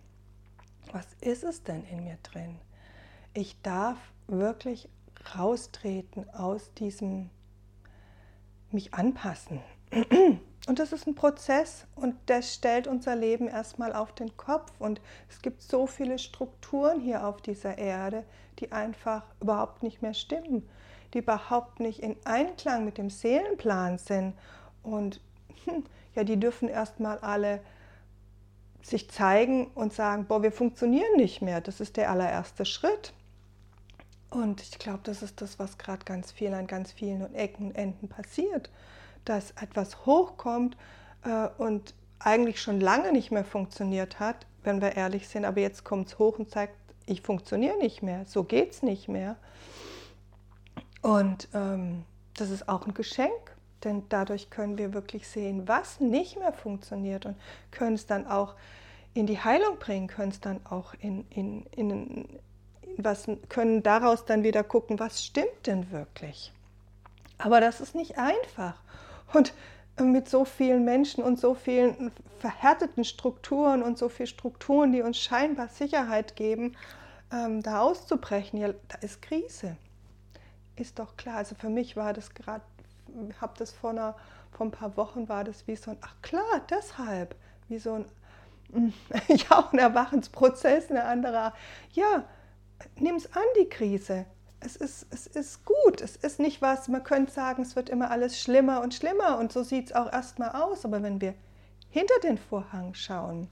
Was 0.92 1.08
ist 1.22 1.44
es 1.44 1.64
denn 1.64 1.84
in 1.86 2.04
mir 2.04 2.18
drin? 2.24 2.60
Ich 3.34 3.62
darf 3.62 3.98
wirklich 4.28 4.90
raustreten 5.36 6.30
aus 6.32 6.74
diesem 6.74 7.30
mich 8.72 8.94
anpassen. 8.94 9.62
Und 10.68 10.80
das 10.80 10.92
ist 10.92 11.06
ein 11.06 11.14
Prozess 11.14 11.86
und 11.94 12.16
der 12.28 12.42
stellt 12.42 12.88
unser 12.88 13.16
Leben 13.16 13.48
erstmal 13.48 13.94
auf 13.94 14.14
den 14.14 14.36
Kopf. 14.36 14.72
Und 14.80 15.00
es 15.30 15.44
gibt 15.44 15.62
so 15.62 15.86
viele 15.86 16.18
Strukturen 16.18 17.00
hier 17.00 17.28
auf 17.28 17.40
dieser 17.40 17.78
Erde, 17.78 18.26
die 18.58 18.72
einfach 18.72 19.24
überhaupt 19.40 19.84
nicht 19.84 20.02
mehr 20.02 20.16
stimmen, 20.16 20.68
die 21.16 21.20
überhaupt 21.20 21.80
nicht 21.80 22.00
in 22.00 22.16
Einklang 22.26 22.86
mit 22.86 23.00
dem 23.00 23.10
Seelenplan 23.10 23.98
sind. 23.98 24.34
Und 24.84 25.20
hm, 25.64 25.84
ja, 26.14 26.24
die 26.24 26.40
dürfen 26.40 26.70
erstmal 26.70 27.18
alle 27.18 27.62
sich 28.84 29.10
zeigen 29.10 29.68
und 29.74 29.94
sagen, 29.94 30.28
boah, 30.28 30.44
wir 30.44 30.52
funktionieren 30.52 31.18
nicht 31.18 31.42
mehr. 31.42 31.60
Das 31.60 31.80
ist 31.80 31.98
der 31.98 32.12
allererste 32.12 32.66
Schritt. 32.66 33.14
Und 34.30 34.62
ich 34.62 34.78
glaube, 34.78 35.00
das 35.04 35.24
ist 35.24 35.42
das, 35.42 35.58
was 35.58 35.80
gerade 35.80 36.06
ganz 36.06 36.32
viel 36.32 36.54
an 36.54 36.68
ganz 36.68 36.92
vielen 36.92 37.34
Ecken 37.34 37.68
und 37.68 37.76
Enden 37.76 38.08
passiert 38.08 38.70
dass 39.26 39.52
etwas 39.60 40.06
hochkommt 40.06 40.78
äh, 41.24 41.48
und 41.58 41.94
eigentlich 42.20 42.62
schon 42.62 42.80
lange 42.80 43.12
nicht 43.12 43.32
mehr 43.32 43.44
funktioniert 43.44 44.20
hat, 44.20 44.46
wenn 44.64 44.82
wir 44.82 44.96
ehrlich 44.96 45.28
sind, 45.28 45.46
aber 45.46 45.60
jetzt 45.60 45.84
kommt 45.84 46.08
es 46.08 46.18
hoch 46.20 46.40
und 46.40 46.50
zeigt, 46.50 46.76
ich 47.06 47.22
funktioniere 47.22 47.78
nicht 47.78 48.02
mehr, 48.02 48.26
so 48.26 48.44
geht 48.44 48.72
es 48.72 48.82
nicht 48.82 49.08
mehr. 49.10 49.36
Und 51.06 51.50
ähm, 51.54 52.04
das 52.36 52.50
ist 52.50 52.68
auch 52.68 52.88
ein 52.88 52.96
Geschenk, 52.96 53.56
denn 53.84 54.06
dadurch 54.10 54.50
können 54.50 54.80
wir 54.80 54.96
wirklich 54.96 55.28
sehen, 55.28 55.68
was 55.68 56.00
nicht 56.00 56.40
mehr 56.40 56.52
funktioniert 56.52 57.28
und 57.28 57.36
können 57.70 57.94
es 57.94 58.08
dann 58.08 58.26
auch 58.26 58.56
in 59.14 59.28
die 59.28 59.40
Heilung 59.40 59.78
bringen, 59.78 60.08
können 60.08 60.32
es 60.32 60.40
dann 60.40 60.66
auch 60.66 60.96
in, 61.00 61.24
in, 61.30 61.64
in, 61.68 61.92
in 61.92 62.40
was, 62.98 63.28
können 63.50 63.84
daraus 63.84 64.26
dann 64.26 64.42
wieder 64.42 64.64
gucken, 64.64 64.98
was 64.98 65.24
stimmt 65.24 65.68
denn 65.68 65.92
wirklich. 65.92 66.52
Aber 67.38 67.62
das 67.62 67.82
ist 67.82 67.94
nicht 67.94 68.18
einfach. 68.18 68.74
Und 69.32 69.54
mit 70.02 70.28
so 70.28 70.44
vielen 70.44 70.86
Menschen 70.86 71.24
und 71.24 71.40
so 71.40 71.54
vielen 71.54 72.12
verhärteten 72.40 73.04
Strukturen 73.04 73.84
und 73.84 74.00
so 74.00 74.10
vielen 74.10 74.26
Strukturen, 74.26 74.92
die 74.92 75.04
uns 75.04 75.20
scheinbar 75.20 75.68
Sicherheit 75.68 76.36
geben, 76.36 76.76
ähm, 77.32 77.62
da 77.62 77.82
auszubrechen, 77.82 78.60
ja, 78.60 78.70
da 78.88 78.98
ist 79.02 79.22
Krise. 79.22 79.78
Ist 80.76 81.00
doch 81.00 81.16
klar. 81.18 81.38
Also 81.38 81.56
für 81.56 81.70
mich 81.70 81.96
war 81.96 82.14
das 82.14 82.34
gerade, 82.34 82.64
habe 83.42 83.54
das 83.58 83.72
vor, 83.72 83.92
einer, 83.92 84.16
vor 84.52 84.68
ein 84.68 84.72
paar 84.72 84.98
Wochen, 84.98 85.30
war 85.30 85.44
das 85.44 85.68
wie 85.68 85.76
so 85.76 85.92
ein, 85.92 85.98
ach 86.02 86.16
klar, 86.22 86.62
deshalb, 86.70 87.36
wie 87.68 87.80
so 87.80 87.94
ein, 87.94 88.06
ja, 89.28 89.58
auch 89.58 89.74
ein 89.74 89.80
Erwachensprozess, 89.80 90.90
eine 90.90 91.06
andere, 91.06 91.54
ja, 91.94 92.24
nimm 92.98 93.16
es 93.16 93.32
an, 93.34 93.44
die 93.60 93.70
Krise 93.70 94.26
es 94.66 94.76
ist, 94.76 95.08
es 95.12 95.28
ist 95.28 95.66
gut, 95.66 96.02
es 96.02 96.16
ist 96.16 96.40
nicht 96.40 96.62
was, 96.62 96.88
man 96.88 97.04
könnte 97.04 97.32
sagen, 97.32 97.62
es 97.62 97.76
wird 97.76 97.90
immer 97.90 98.10
alles 98.10 98.40
schlimmer 98.40 98.82
und 98.82 98.94
schlimmer 98.94 99.38
und 99.38 99.52
so 99.52 99.64
sieht 99.64 99.88
es 99.88 99.96
auch 99.96 100.12
erstmal 100.12 100.50
aus, 100.52 100.86
aber 100.86 101.04
wenn 101.04 101.22
wir 101.22 101.36
hinter 101.90 102.20
den 102.24 102.38
Vorhang 102.38 102.94
schauen, 102.94 103.48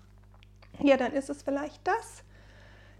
ja, 0.79 0.97
dann 0.97 1.13
ist 1.13 1.29
es 1.29 1.43
vielleicht 1.43 1.85
das. 1.87 2.23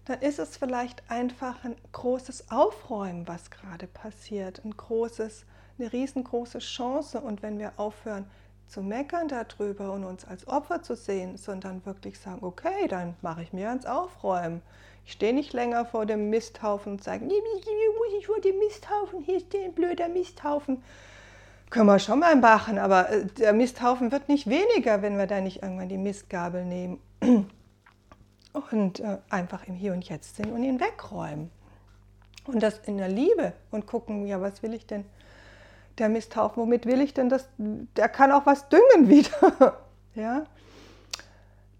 Dann 0.06 0.20
ist 0.20 0.38
es 0.38 0.56
vielleicht 0.56 1.02
einfach 1.10 1.64
ein 1.64 1.76
großes 1.92 2.50
Aufräumen, 2.50 3.26
was 3.26 3.50
gerade 3.50 3.86
passiert, 3.86 4.62
ein 4.64 4.76
großes, 4.76 5.46
eine 5.78 5.92
riesengroße 5.92 6.58
Chance. 6.58 7.20
Und 7.20 7.42
wenn 7.42 7.58
wir 7.58 7.72
aufhören 7.78 8.26
zu 8.66 8.82
meckern 8.82 9.28
darüber 9.28 9.92
und 9.92 10.04
uns 10.04 10.24
als 10.26 10.46
Opfer 10.46 10.82
zu 10.82 10.94
sehen, 10.94 11.36
sondern 11.36 11.84
wirklich 11.86 12.18
sagen, 12.18 12.42
okay, 12.42 12.86
dann 12.88 13.14
mache 13.22 13.42
ich 13.42 13.52
mir 13.52 13.68
ans 13.68 13.86
Aufräumen. 13.86 14.62
Ich 15.06 15.12
stehe 15.12 15.34
nicht 15.34 15.52
länger 15.52 15.84
vor 15.84 16.06
dem 16.06 16.30
Misthaufen 16.30 16.92
und 16.92 17.04
sage, 17.04 17.24
nee, 17.24 17.34
muss 17.34 18.18
ich 18.18 18.26
vor 18.26 18.40
dem 18.40 18.58
Misthaufen, 18.58 19.20
hier 19.20 19.36
ist 19.36 19.54
ein 19.54 19.72
blöder 19.72 20.08
Misthaufen. 20.08 20.82
Können 21.70 21.86
wir 21.86 21.98
schon 21.98 22.20
mal 22.20 22.36
machen, 22.36 22.78
aber 22.78 23.10
äh, 23.10 23.26
der 23.26 23.52
Misthaufen 23.52 24.12
wird 24.12 24.28
nicht 24.28 24.48
weniger, 24.48 25.02
wenn 25.02 25.18
wir 25.18 25.26
da 25.26 25.40
nicht 25.40 25.62
irgendwann 25.62 25.88
die 25.88 25.98
Mistgabel 25.98 26.64
nehmen 26.64 27.00
und 28.70 29.00
äh, 29.00 29.18
einfach 29.28 29.66
im 29.66 29.74
Hier 29.74 29.92
und 29.92 30.08
Jetzt 30.08 30.36
sind 30.36 30.50
und 30.50 30.62
ihn 30.62 30.80
wegräumen. 30.80 31.50
Und 32.46 32.62
das 32.62 32.78
in 32.86 32.98
der 32.98 33.08
Liebe 33.08 33.52
und 33.70 33.86
gucken, 33.86 34.26
ja, 34.26 34.40
was 34.40 34.62
will 34.62 34.74
ich 34.74 34.86
denn? 34.86 35.04
Der 35.98 36.08
Misthaufen, 36.08 36.62
womit 36.62 36.86
will 36.86 37.00
ich 37.00 37.14
denn 37.14 37.28
das? 37.28 37.48
Der 37.58 38.08
kann 38.08 38.32
auch 38.32 38.46
was 38.46 38.68
düngen 38.68 39.08
wieder. 39.08 39.78
ja? 40.14 40.46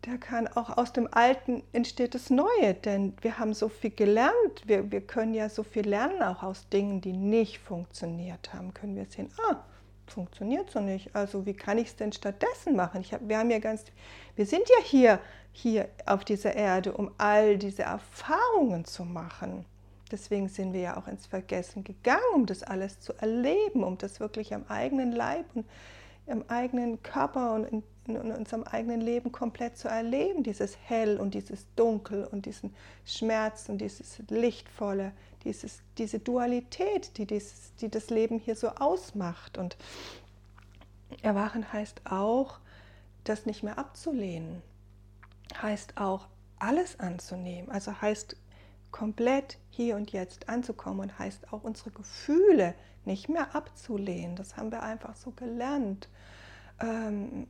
der 0.06 0.18
kann 0.18 0.48
auch 0.48 0.76
aus 0.76 0.92
dem 0.92 1.08
Alten 1.10 1.62
entsteht 1.72 2.14
das 2.14 2.30
Neue, 2.30 2.74
denn 2.74 3.14
wir 3.22 3.38
haben 3.38 3.54
so 3.54 3.68
viel 3.68 3.90
gelernt. 3.90 4.62
Wir, 4.66 4.90
wir 4.90 5.00
können 5.00 5.34
ja 5.34 5.48
so 5.48 5.62
viel 5.62 5.88
lernen, 5.88 6.22
auch 6.22 6.42
aus 6.42 6.68
Dingen, 6.68 7.00
die 7.00 7.12
nicht 7.12 7.58
funktioniert 7.58 8.52
haben. 8.52 8.74
Können 8.74 8.96
wir 8.96 9.06
sehen, 9.06 9.30
ah, 9.48 9.56
funktioniert 10.06 10.70
so 10.70 10.80
nicht. 10.80 11.14
Also 11.14 11.46
wie 11.46 11.54
kann 11.54 11.78
ich 11.78 11.88
es 11.88 11.96
denn 11.96 12.12
stattdessen 12.12 12.76
machen? 12.76 13.00
Ich 13.00 13.14
hab, 13.14 13.26
wir 13.26 13.38
haben 13.38 13.50
ja 13.50 13.58
ganz, 13.58 13.84
wir 14.36 14.46
sind 14.46 14.68
ja 14.68 14.84
hier, 14.84 15.18
hier 15.54 15.88
auf 16.04 16.24
dieser 16.24 16.54
Erde, 16.54 16.92
um 16.92 17.10
all 17.16 17.56
diese 17.56 17.84
Erfahrungen 17.84 18.84
zu 18.84 19.04
machen. 19.04 19.64
Deswegen 20.12 20.48
sind 20.48 20.74
wir 20.74 20.80
ja 20.80 20.96
auch 20.98 21.08
ins 21.08 21.26
Vergessen 21.26 21.82
gegangen, 21.82 22.20
um 22.34 22.44
das 22.44 22.62
alles 22.62 23.00
zu 23.00 23.14
erleben, 23.14 23.82
um 23.82 23.96
das 23.96 24.20
wirklich 24.20 24.54
am 24.54 24.64
eigenen 24.68 25.12
Leib 25.12 25.46
und 25.54 25.66
im 26.26 26.44
eigenen 26.48 27.02
Körper 27.02 27.54
und 27.54 27.64
in 27.64 27.82
in 28.06 28.32
unserem 28.32 28.64
eigenen 28.64 29.00
Leben 29.00 29.32
komplett 29.32 29.78
zu 29.78 29.88
erleben, 29.88 30.42
dieses 30.42 30.76
Hell 30.84 31.18
und 31.18 31.34
dieses 31.34 31.66
Dunkel 31.74 32.24
und 32.24 32.46
diesen 32.46 32.74
Schmerz 33.06 33.68
und 33.68 33.78
dieses 33.78 34.18
Lichtvolle, 34.28 35.12
dieses, 35.44 35.80
diese 35.96 36.18
Dualität, 36.18 37.16
die, 37.16 37.26
dieses, 37.26 37.74
die 37.76 37.88
das 37.88 38.10
Leben 38.10 38.38
hier 38.38 38.56
so 38.56 38.68
ausmacht. 38.68 39.56
Und 39.56 39.76
Erwachen 41.22 41.72
heißt 41.72 42.02
auch, 42.04 42.58
das 43.24 43.46
nicht 43.46 43.62
mehr 43.62 43.78
abzulehnen, 43.78 44.60
heißt 45.60 45.98
auch, 45.98 46.28
alles 46.58 46.98
anzunehmen, 47.00 47.70
also 47.70 48.00
heißt 48.00 48.36
komplett 48.90 49.58
hier 49.70 49.96
und 49.96 50.12
jetzt 50.12 50.48
anzukommen 50.48 51.00
und 51.00 51.18
heißt 51.18 51.52
auch 51.52 51.64
unsere 51.64 51.90
Gefühle 51.90 52.74
nicht 53.04 53.28
mehr 53.28 53.54
abzulehnen. 53.54 54.36
Das 54.36 54.56
haben 54.56 54.70
wir 54.70 54.82
einfach 54.82 55.16
so 55.16 55.32
gelernt. 55.32 56.08
Ähm, 56.80 57.48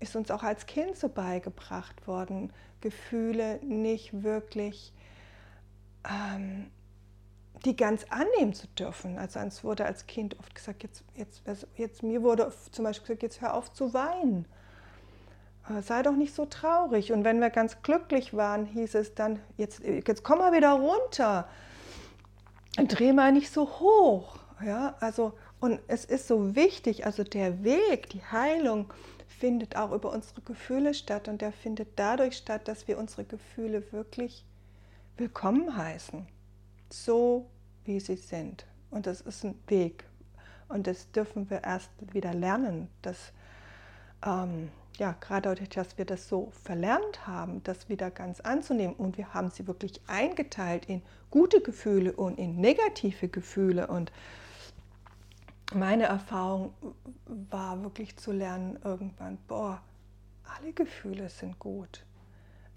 ist 0.00 0.16
uns 0.16 0.30
auch 0.30 0.42
als 0.42 0.66
Kind 0.66 0.96
so 0.96 1.08
beigebracht 1.08 2.06
worden, 2.06 2.52
Gefühle 2.80 3.60
nicht 3.64 4.22
wirklich 4.22 4.92
ähm, 6.08 6.70
die 7.64 7.76
ganz 7.76 8.04
annehmen 8.10 8.52
zu 8.52 8.66
dürfen. 8.68 9.18
Also 9.18 9.38
es 9.40 9.64
wurde 9.64 9.86
als 9.86 10.06
Kind 10.06 10.38
oft 10.38 10.54
gesagt, 10.54 10.82
jetzt, 10.82 11.04
jetzt, 11.14 11.46
also 11.46 11.66
jetzt 11.76 12.02
mir 12.02 12.22
wurde 12.22 12.52
zum 12.72 12.84
Beispiel 12.84 13.06
gesagt, 13.16 13.22
jetzt 13.22 13.40
hör 13.40 13.54
auf 13.54 13.72
zu 13.72 13.94
weinen. 13.94 14.46
Äh, 15.68 15.82
sei 15.82 16.02
doch 16.02 16.16
nicht 16.16 16.34
so 16.34 16.46
traurig. 16.46 17.12
Und 17.12 17.24
wenn 17.24 17.40
wir 17.40 17.50
ganz 17.50 17.82
glücklich 17.82 18.34
waren, 18.34 18.66
hieß 18.66 18.94
es 18.94 19.14
dann, 19.14 19.40
jetzt, 19.56 19.80
jetzt 19.84 20.24
komm 20.24 20.38
mal 20.38 20.52
wieder 20.52 20.72
runter. 20.72 21.48
Dreh 22.76 23.12
mal 23.12 23.32
nicht 23.32 23.52
so 23.52 23.68
hoch. 23.80 24.38
Ja, 24.64 24.94
also, 25.00 25.32
und 25.60 25.80
es 25.88 26.04
ist 26.04 26.28
so 26.28 26.54
wichtig, 26.54 27.06
also 27.06 27.24
der 27.24 27.64
Weg, 27.64 28.10
die 28.10 28.22
Heilung, 28.22 28.92
findet 29.38 29.76
auch 29.76 29.92
über 29.92 30.12
unsere 30.12 30.40
Gefühle 30.42 30.94
statt 30.94 31.28
und 31.28 31.40
der 31.40 31.52
findet 31.52 31.98
dadurch 31.98 32.36
statt, 32.36 32.68
dass 32.68 32.86
wir 32.86 32.98
unsere 32.98 33.24
Gefühle 33.24 33.92
wirklich 33.92 34.44
willkommen 35.16 35.76
heißen, 35.76 36.26
so 36.88 37.46
wie 37.84 38.00
sie 38.00 38.16
sind. 38.16 38.64
Und 38.90 39.06
das 39.06 39.20
ist 39.20 39.44
ein 39.44 39.58
Weg 39.66 40.04
und 40.68 40.86
das 40.86 41.10
dürfen 41.10 41.50
wir 41.50 41.64
erst 41.64 41.90
wieder 42.12 42.32
lernen, 42.32 42.88
das, 43.02 43.32
ähm, 44.24 44.70
ja, 44.98 45.16
gerade 45.20 45.48
dadurch, 45.48 45.70
dass 45.70 45.98
wir 45.98 46.04
das 46.04 46.28
so 46.28 46.52
verlernt 46.62 47.26
haben, 47.26 47.62
das 47.64 47.88
wieder 47.88 48.10
ganz 48.10 48.40
anzunehmen 48.40 48.94
und 48.94 49.18
wir 49.18 49.34
haben 49.34 49.50
sie 49.50 49.66
wirklich 49.66 50.00
eingeteilt 50.06 50.86
in 50.86 51.02
gute 51.30 51.60
Gefühle 51.60 52.12
und 52.12 52.38
in 52.38 52.60
negative 52.60 53.28
Gefühle 53.28 53.88
und 53.88 54.12
meine 55.72 56.04
Erfahrung 56.04 56.74
war 57.26 57.82
wirklich 57.82 58.16
zu 58.16 58.30
lernen 58.30 58.78
irgendwann, 58.84 59.38
boah, 59.48 59.82
alle 60.56 60.72
Gefühle 60.72 61.28
sind 61.28 61.58
gut. 61.58 62.04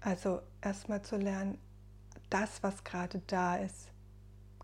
Also 0.00 0.40
erstmal 0.62 1.02
zu 1.02 1.16
lernen, 1.16 1.58
das, 2.30 2.62
was 2.62 2.82
gerade 2.84 3.20
da 3.26 3.56
ist, 3.56 3.90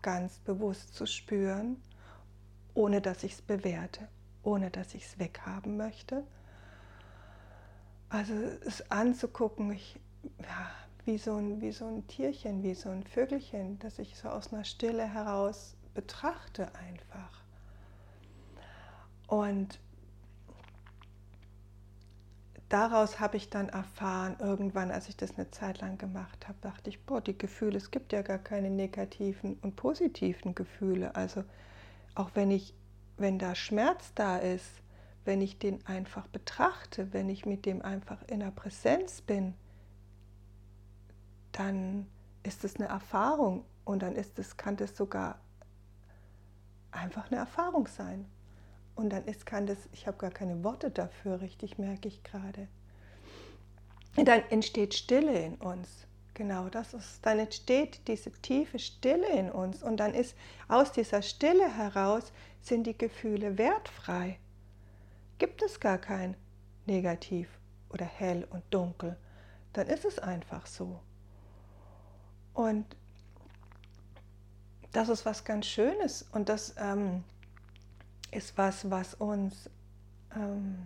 ganz 0.01 0.39
bewusst 0.39 0.95
zu 0.95 1.05
spüren, 1.05 1.81
ohne 2.73 3.01
dass 3.01 3.23
ich 3.23 3.33
es 3.33 3.41
bewerte, 3.41 4.07
ohne 4.43 4.69
dass 4.69 4.93
ich 4.93 5.05
es 5.05 5.19
weghaben 5.19 5.77
möchte. 5.77 6.23
Also 8.15 8.33
es 8.65 8.89
anzugucken, 8.91 9.73
ich, 9.73 9.99
ja, 10.41 10.71
wie, 11.03 11.17
so 11.17 11.35
ein, 11.35 11.59
wie 11.59 11.73
so 11.73 11.85
ein 11.85 12.07
Tierchen, 12.07 12.63
wie 12.63 12.73
so 12.73 12.87
ein 12.87 13.03
Vögelchen, 13.03 13.77
das 13.79 13.99
ich 13.99 14.15
so 14.15 14.29
aus 14.29 14.53
einer 14.53 14.63
Stille 14.63 15.03
heraus 15.03 15.75
betrachte 15.93 16.73
einfach. 16.75 17.43
Und 19.27 19.81
daraus 22.69 23.19
habe 23.19 23.35
ich 23.35 23.49
dann 23.49 23.67
erfahren, 23.67 24.37
irgendwann, 24.39 24.91
als 24.91 25.09
ich 25.09 25.17
das 25.17 25.37
eine 25.37 25.51
Zeit 25.51 25.81
lang 25.81 25.97
gemacht 25.97 26.47
habe, 26.47 26.57
dachte 26.61 26.89
ich, 26.89 27.03
boah, 27.03 27.19
die 27.19 27.37
Gefühle, 27.37 27.75
es 27.75 27.91
gibt 27.91 28.13
ja 28.13 28.21
gar 28.21 28.39
keine 28.39 28.69
negativen 28.69 29.55
und 29.61 29.75
positiven 29.75 30.55
Gefühle. 30.55 31.17
Also 31.17 31.43
auch 32.13 32.29
wenn 32.33 32.49
ich, 32.49 32.75
wenn 33.17 33.39
da 33.39 33.55
Schmerz 33.55 34.13
da 34.15 34.37
ist, 34.37 34.71
wenn 35.25 35.41
ich 35.41 35.59
den 35.59 35.85
einfach 35.85 36.27
betrachte, 36.27 37.11
wenn 37.11 37.29
ich 37.29 37.45
mit 37.45 37.65
dem 37.65 37.81
einfach 37.81 38.21
in 38.27 38.39
der 38.39 38.51
Präsenz 38.51 39.21
bin, 39.21 39.55
dann 41.51 42.07
ist 42.43 42.63
es 42.63 42.75
eine 42.75 42.87
Erfahrung 42.87 43.65
und 43.83 44.01
dann 44.01 44.15
ist 44.15 44.37
es, 44.39 44.55
kann 44.55 44.77
das 44.77 44.95
sogar 44.95 45.39
einfach 46.91 47.31
eine 47.31 47.39
Erfahrung 47.39 47.87
sein. 47.87 48.25
Und 48.95 49.09
dann 49.09 49.25
ist, 49.25 49.45
kann 49.45 49.67
das, 49.67 49.77
ich 49.91 50.07
habe 50.07 50.17
gar 50.17 50.31
keine 50.31 50.63
Worte 50.63 50.89
dafür, 50.89 51.41
richtig 51.41 51.77
merke 51.77 52.07
ich 52.07 52.23
gerade. 52.23 52.67
Dann 54.15 54.41
entsteht 54.49 54.93
Stille 54.93 55.37
in 55.37 55.55
uns. 55.55 56.07
Genau, 56.33 56.69
das 56.69 56.93
ist, 56.93 57.25
dann 57.25 57.39
entsteht 57.39 58.07
diese 58.07 58.31
tiefe 58.31 58.79
Stille 58.79 59.27
in 59.29 59.49
uns 59.49 59.83
und 59.83 59.97
dann 59.97 60.13
ist 60.13 60.35
aus 60.67 60.91
dieser 60.91 61.21
Stille 61.21 61.69
heraus 61.77 62.31
sind 62.61 62.87
die 62.87 62.97
Gefühle 62.97 63.57
wertfrei. 63.57 64.37
Gibt 65.37 65.61
es 65.61 65.79
gar 65.79 65.97
kein 65.97 66.35
Negativ 66.85 67.49
oder 67.89 68.05
hell 68.05 68.47
und 68.49 68.63
dunkel, 68.69 69.17
dann 69.73 69.87
ist 69.87 70.05
es 70.05 70.19
einfach 70.19 70.65
so. 70.65 70.99
Und 72.53 72.85
das 74.91 75.09
ist 75.09 75.25
was 75.25 75.43
ganz 75.43 75.65
Schönes 75.65 76.25
und 76.31 76.47
das 76.47 76.75
ähm, 76.77 77.23
ist 78.31 78.57
was, 78.57 78.89
was 78.89 79.13
uns 79.15 79.69
ähm, 80.33 80.77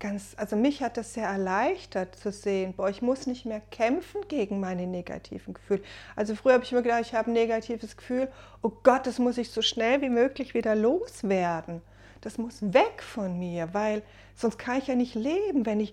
ganz, 0.00 0.34
also 0.36 0.56
mich 0.56 0.82
hat 0.82 0.96
das 0.96 1.14
sehr 1.14 1.28
erleichtert 1.28 2.16
zu 2.16 2.32
sehen, 2.32 2.74
boah, 2.74 2.88
ich 2.88 3.02
muss 3.02 3.26
nicht 3.26 3.44
mehr 3.44 3.60
kämpfen 3.60 4.22
gegen 4.26 4.58
meine 4.58 4.86
negativen 4.86 5.54
Gefühle. 5.54 5.82
Also 6.16 6.34
früher 6.34 6.54
habe 6.54 6.64
ich 6.64 6.72
mir 6.72 6.82
gedacht, 6.82 7.02
ich 7.02 7.14
habe 7.14 7.30
ein 7.30 7.34
negatives 7.34 7.96
Gefühl, 7.96 8.28
oh 8.62 8.72
Gott, 8.82 9.06
das 9.06 9.18
muss 9.18 9.38
ich 9.38 9.50
so 9.50 9.62
schnell 9.62 10.00
wie 10.00 10.08
möglich 10.08 10.54
wieder 10.54 10.74
loswerden. 10.74 11.82
Das 12.20 12.38
muss 12.38 12.60
weg 12.62 13.02
von 13.02 13.38
mir, 13.38 13.72
weil 13.72 14.02
sonst 14.34 14.58
kann 14.58 14.78
ich 14.78 14.86
ja 14.86 14.94
nicht 14.94 15.14
leben, 15.14 15.66
wenn 15.66 15.80
ich 15.80 15.92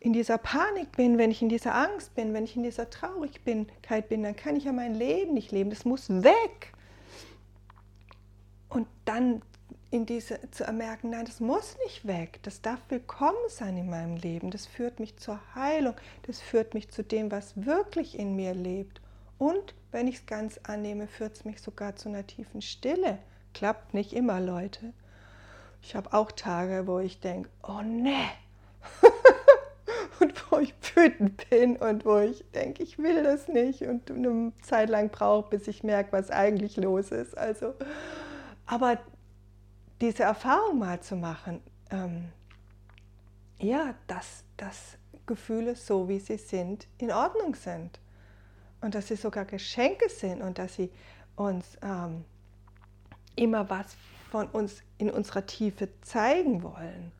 in 0.00 0.12
dieser 0.12 0.38
Panik 0.38 0.92
bin, 0.92 1.18
wenn 1.18 1.30
ich 1.30 1.42
in 1.42 1.48
dieser 1.48 1.74
Angst 1.74 2.14
bin, 2.14 2.32
wenn 2.32 2.44
ich 2.44 2.56
in 2.56 2.62
dieser 2.62 2.90
Traurigkeit 2.90 4.08
bin, 4.08 4.22
dann 4.22 4.36
kann 4.36 4.56
ich 4.56 4.64
ja 4.64 4.72
mein 4.72 4.94
Leben 4.94 5.34
nicht 5.34 5.52
leben. 5.52 5.70
Das 5.70 5.84
muss 5.84 6.08
weg. 6.08 6.72
Und 8.68 8.86
dann 9.04 9.42
in 9.90 10.06
diese 10.06 10.38
zu 10.50 10.64
ermerken, 10.64 11.10
nein, 11.10 11.24
das 11.24 11.40
muss 11.40 11.76
nicht 11.84 12.06
weg, 12.06 12.40
das 12.42 12.60
darf 12.60 12.80
willkommen 12.88 13.36
sein 13.48 13.76
in 13.76 13.88
meinem 13.88 14.16
Leben, 14.16 14.50
das 14.50 14.66
führt 14.66 14.98
mich 15.00 15.16
zur 15.16 15.40
Heilung, 15.54 15.94
das 16.26 16.40
führt 16.40 16.74
mich 16.74 16.90
zu 16.90 17.02
dem, 17.02 17.30
was 17.30 17.64
wirklich 17.64 18.18
in 18.18 18.34
mir 18.34 18.52
lebt. 18.52 19.00
Und 19.38 19.74
wenn 19.92 20.08
ich 20.08 20.16
es 20.16 20.26
ganz 20.26 20.58
annehme, 20.64 21.06
führt 21.06 21.36
es 21.36 21.44
mich 21.44 21.60
sogar 21.60 21.96
zu 21.96 22.08
einer 22.08 22.26
tiefen 22.26 22.62
Stille. 22.62 23.18
Klappt 23.54 23.94
nicht 23.94 24.12
immer, 24.12 24.40
Leute. 24.40 24.92
Ich 25.86 25.94
habe 25.94 26.12
auch 26.14 26.32
Tage, 26.32 26.88
wo 26.88 26.98
ich 26.98 27.20
denke, 27.20 27.48
oh 27.62 27.80
ne. 27.80 28.24
und 30.20 30.50
wo 30.50 30.58
ich 30.58 30.74
wütend 30.96 31.48
bin 31.48 31.76
und 31.76 32.04
wo 32.04 32.18
ich 32.18 32.44
denke, 32.50 32.82
ich 32.82 32.98
will 32.98 33.22
das 33.22 33.46
nicht 33.46 33.82
und 33.82 34.10
eine 34.10 34.52
Zeit 34.62 34.88
lang 34.88 35.10
brauche, 35.10 35.48
bis 35.48 35.68
ich 35.68 35.84
merke, 35.84 36.10
was 36.10 36.32
eigentlich 36.32 36.76
los 36.76 37.12
ist. 37.12 37.38
Also 37.38 37.74
aber 38.66 38.98
diese 40.00 40.24
Erfahrung 40.24 40.80
mal 40.80 40.98
zu 40.98 41.14
machen, 41.14 41.60
ähm, 41.92 42.32
ja, 43.60 43.94
dass, 44.08 44.42
dass 44.56 44.98
Gefühle 45.24 45.76
so 45.76 46.08
wie 46.08 46.18
sie 46.18 46.38
sind 46.38 46.88
in 46.98 47.12
Ordnung 47.12 47.54
sind 47.54 48.00
und 48.80 48.96
dass 48.96 49.06
sie 49.06 49.16
sogar 49.16 49.44
Geschenke 49.44 50.08
sind 50.08 50.42
und 50.42 50.58
dass 50.58 50.74
sie 50.74 50.90
uns 51.36 51.78
ähm, 51.80 52.24
immer 53.36 53.70
was 53.70 53.96
von 54.30 54.48
uns 54.48 54.82
in 54.98 55.10
unserer 55.10 55.46
Tiefe 55.46 55.88
zeigen 56.02 56.62
wollen, 56.62 57.12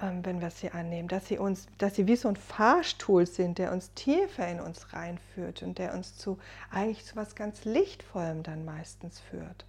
ähm, 0.00 0.24
wenn 0.24 0.40
wir 0.40 0.50
sie 0.50 0.70
annehmen, 0.70 1.08
dass 1.08 1.28
sie 1.28 1.38
uns, 1.38 1.66
dass 1.78 1.94
sie 1.94 2.06
wie 2.06 2.16
so 2.16 2.28
ein 2.28 2.36
Fahrstuhl 2.36 3.26
sind, 3.26 3.58
der 3.58 3.72
uns 3.72 3.92
tiefer 3.94 4.48
in 4.48 4.60
uns 4.60 4.92
reinführt 4.92 5.62
und 5.62 5.78
der 5.78 5.94
uns 5.94 6.16
zu 6.16 6.38
eigentlich 6.70 7.04
zu 7.04 7.16
was 7.16 7.34
ganz 7.34 7.64
Lichtvollem 7.64 8.42
dann 8.42 8.64
meistens 8.64 9.20
führt. 9.20 9.64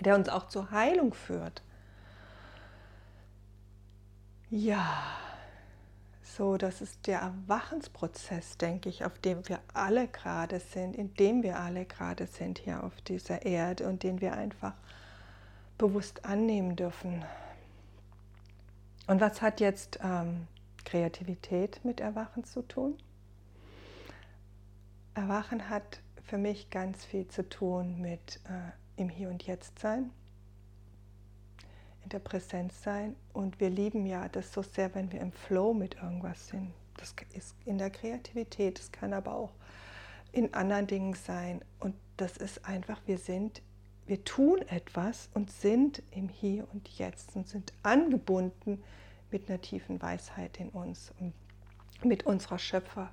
Der 0.00 0.14
uns 0.14 0.28
auch 0.28 0.48
zur 0.48 0.70
Heilung 0.70 1.14
führt. 1.14 1.62
Ja, 4.50 5.16
so, 6.36 6.56
das 6.56 6.80
ist 6.80 7.06
der 7.06 7.20
Erwachensprozess, 7.20 8.58
denke 8.58 8.88
ich, 8.88 9.04
auf 9.04 9.18
dem 9.18 9.48
wir 9.48 9.60
alle 9.74 10.08
gerade 10.08 10.60
sind, 10.60 10.96
in 10.96 11.14
dem 11.14 11.42
wir 11.42 11.58
alle 11.58 11.84
gerade 11.84 12.26
sind 12.26 12.58
hier 12.58 12.84
auf 12.84 13.00
dieser 13.02 13.44
Erde 13.44 13.88
und 13.88 14.02
den 14.02 14.20
wir 14.20 14.34
einfach 14.34 14.74
bewusst 15.78 16.24
annehmen 16.24 16.76
dürfen. 16.76 17.24
Und 19.06 19.20
was 19.20 19.40
hat 19.40 19.60
jetzt 19.60 19.98
ähm, 20.02 20.46
Kreativität 20.84 21.84
mit 21.84 22.00
Erwachen 22.00 22.44
zu 22.44 22.62
tun? 22.62 22.96
Erwachen 25.14 25.68
hat 25.70 26.00
für 26.24 26.38
mich 26.38 26.70
ganz 26.70 27.04
viel 27.04 27.26
zu 27.28 27.48
tun 27.48 28.00
mit 28.00 28.40
äh, 28.44 29.00
im 29.00 29.08
Hier 29.08 29.30
und 29.30 29.44
Jetzt 29.44 29.78
sein, 29.78 30.10
in 32.02 32.08
der 32.10 32.18
Präsenz 32.18 32.82
sein. 32.82 33.16
Und 33.32 33.60
wir 33.60 33.70
lieben 33.70 34.06
ja 34.06 34.28
das 34.28 34.52
so 34.52 34.62
sehr, 34.62 34.94
wenn 34.94 35.12
wir 35.12 35.20
im 35.20 35.32
Flow 35.32 35.74
mit 35.74 35.96
irgendwas 35.96 36.48
sind. 36.48 36.72
Das 36.96 37.14
ist 37.32 37.54
in 37.64 37.78
der 37.78 37.90
Kreativität, 37.90 38.78
das 38.78 38.90
kann 38.90 39.12
aber 39.12 39.34
auch 39.34 39.52
in 40.32 40.52
anderen 40.54 40.86
Dingen 40.86 41.14
sein. 41.14 41.62
Und 41.78 41.94
das 42.16 42.36
ist 42.36 42.64
einfach, 42.64 43.00
wir 43.06 43.18
sind, 43.18 43.62
wir 44.06 44.24
tun 44.24 44.60
etwas 44.68 45.28
und 45.34 45.50
sind 45.50 46.02
im 46.10 46.28
Hier 46.28 46.66
und 46.72 46.88
Jetzt 46.88 47.36
und 47.36 47.46
sind 47.46 47.72
angebunden 47.82 48.82
mit 49.30 49.48
einer 49.48 49.60
tiefen 49.60 50.00
Weisheit 50.02 50.58
in 50.58 50.70
uns 50.70 51.12
und 51.20 51.34
mit 52.02 52.26
unserer 52.26 52.58
Schöpfer- 52.58 53.12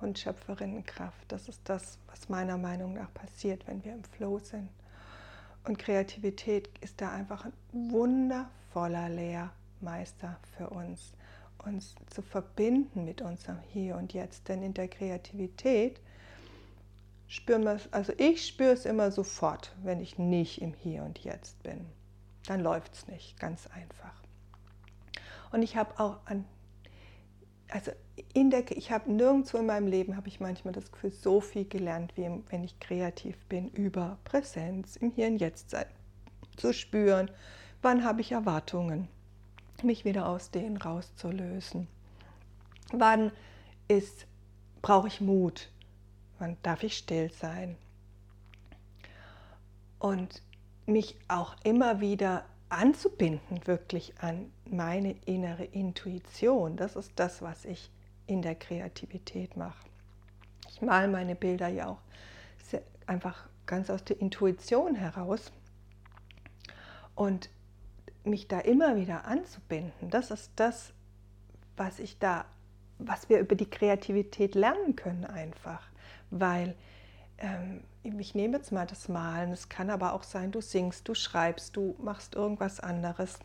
und 0.00 0.18
Schöpferinnenkraft. 0.18 1.30
Das 1.30 1.48
ist 1.48 1.60
das, 1.64 1.98
was 2.08 2.28
meiner 2.28 2.58
Meinung 2.58 2.94
nach 2.94 3.12
passiert, 3.14 3.66
wenn 3.66 3.84
wir 3.84 3.92
im 3.92 4.04
Flow 4.04 4.38
sind. 4.38 4.68
Und 5.64 5.78
Kreativität 5.78 6.68
ist 6.80 7.00
da 7.00 7.12
einfach 7.12 7.44
ein 7.44 7.52
wundervoller 7.72 9.08
Lehrmeister 9.08 10.38
für 10.56 10.70
uns, 10.70 11.12
uns 11.64 11.94
zu 12.10 12.22
verbinden 12.22 13.04
mit 13.04 13.22
unserem 13.22 13.60
Hier 13.72 13.96
und 13.96 14.12
Jetzt. 14.12 14.48
Denn 14.48 14.62
in 14.62 14.74
der 14.74 14.88
Kreativität 14.88 16.00
spüren 17.28 17.62
wir 17.62 17.74
es, 17.74 17.92
also 17.92 18.12
ich 18.18 18.46
spüre 18.46 18.72
es 18.72 18.84
immer 18.84 19.12
sofort, 19.12 19.74
wenn 19.82 20.00
ich 20.00 20.18
nicht 20.18 20.60
im 20.60 20.74
Hier 20.74 21.04
und 21.04 21.20
Jetzt 21.20 21.62
bin. 21.62 21.86
Dann 22.46 22.60
läuft 22.60 22.94
es 22.94 23.06
nicht, 23.06 23.38
ganz 23.38 23.68
einfach. 23.68 24.20
Und 25.52 25.62
ich 25.62 25.76
habe 25.76 26.00
auch 26.00 26.18
an 26.24 26.44
also 27.72 27.90
in 28.34 28.50
der, 28.50 28.70
ich 28.76 28.92
habe 28.92 29.10
nirgendwo 29.10 29.56
in 29.56 29.66
meinem 29.66 29.86
Leben, 29.86 30.16
habe 30.16 30.28
ich 30.28 30.40
manchmal 30.40 30.74
das 30.74 30.92
Gefühl, 30.92 31.10
so 31.10 31.40
viel 31.40 31.64
gelernt, 31.64 32.12
wie 32.16 32.28
wenn 32.50 32.64
ich 32.64 32.78
kreativ 32.80 33.36
bin, 33.46 33.68
über 33.70 34.18
Präsenz, 34.24 34.96
im 34.96 35.10
Hier 35.10 35.28
und 35.28 35.38
Jetzt 35.38 35.70
sein, 35.70 35.86
zu 36.56 36.74
spüren, 36.74 37.30
wann 37.80 38.04
habe 38.04 38.20
ich 38.20 38.32
Erwartungen, 38.32 39.08
mich 39.82 40.04
wieder 40.04 40.28
aus 40.28 40.50
denen 40.50 40.76
rauszulösen. 40.76 41.88
Wann 42.92 43.32
ist, 43.88 44.26
brauche 44.82 45.08
ich 45.08 45.22
Mut, 45.22 45.70
wann 46.38 46.58
darf 46.62 46.82
ich 46.82 46.96
still 46.96 47.32
sein. 47.32 47.76
Und 49.98 50.42
mich 50.84 51.16
auch 51.28 51.56
immer 51.64 52.00
wieder 52.00 52.44
anzubinden 52.72 53.66
wirklich 53.66 54.14
an 54.20 54.50
meine 54.64 55.14
innere 55.26 55.64
Intuition. 55.64 56.76
Das 56.76 56.96
ist 56.96 57.12
das, 57.16 57.42
was 57.42 57.64
ich 57.64 57.90
in 58.26 58.42
der 58.42 58.54
Kreativität 58.54 59.56
mache. 59.56 59.86
Ich 60.70 60.80
male 60.80 61.08
meine 61.08 61.34
Bilder 61.34 61.68
ja 61.68 61.88
auch 61.88 61.98
einfach 63.06 63.48
ganz 63.66 63.90
aus 63.90 64.04
der 64.04 64.20
Intuition 64.20 64.94
heraus. 64.94 65.52
Und 67.14 67.50
mich 68.24 68.48
da 68.48 68.60
immer 68.60 68.96
wieder 68.96 69.26
anzubinden, 69.26 70.08
das 70.08 70.30
ist 70.30 70.52
das, 70.56 70.92
was 71.76 71.98
ich 71.98 72.18
da, 72.18 72.46
was 72.98 73.28
wir 73.28 73.40
über 73.40 73.54
die 73.54 73.68
Kreativität 73.68 74.54
lernen 74.54 74.96
können 74.96 75.24
einfach. 75.24 75.82
Weil 76.30 76.74
ähm, 77.38 77.82
ich 78.02 78.34
nehme 78.34 78.56
jetzt 78.56 78.72
mal 78.72 78.86
das 78.86 79.08
Malen, 79.08 79.52
es 79.52 79.68
kann 79.68 79.90
aber 79.90 80.12
auch 80.12 80.24
sein, 80.24 80.50
du 80.50 80.60
singst, 80.60 81.08
du 81.08 81.14
schreibst, 81.14 81.76
du 81.76 81.94
machst 82.02 82.34
irgendwas 82.34 82.80
anderes. 82.80 83.38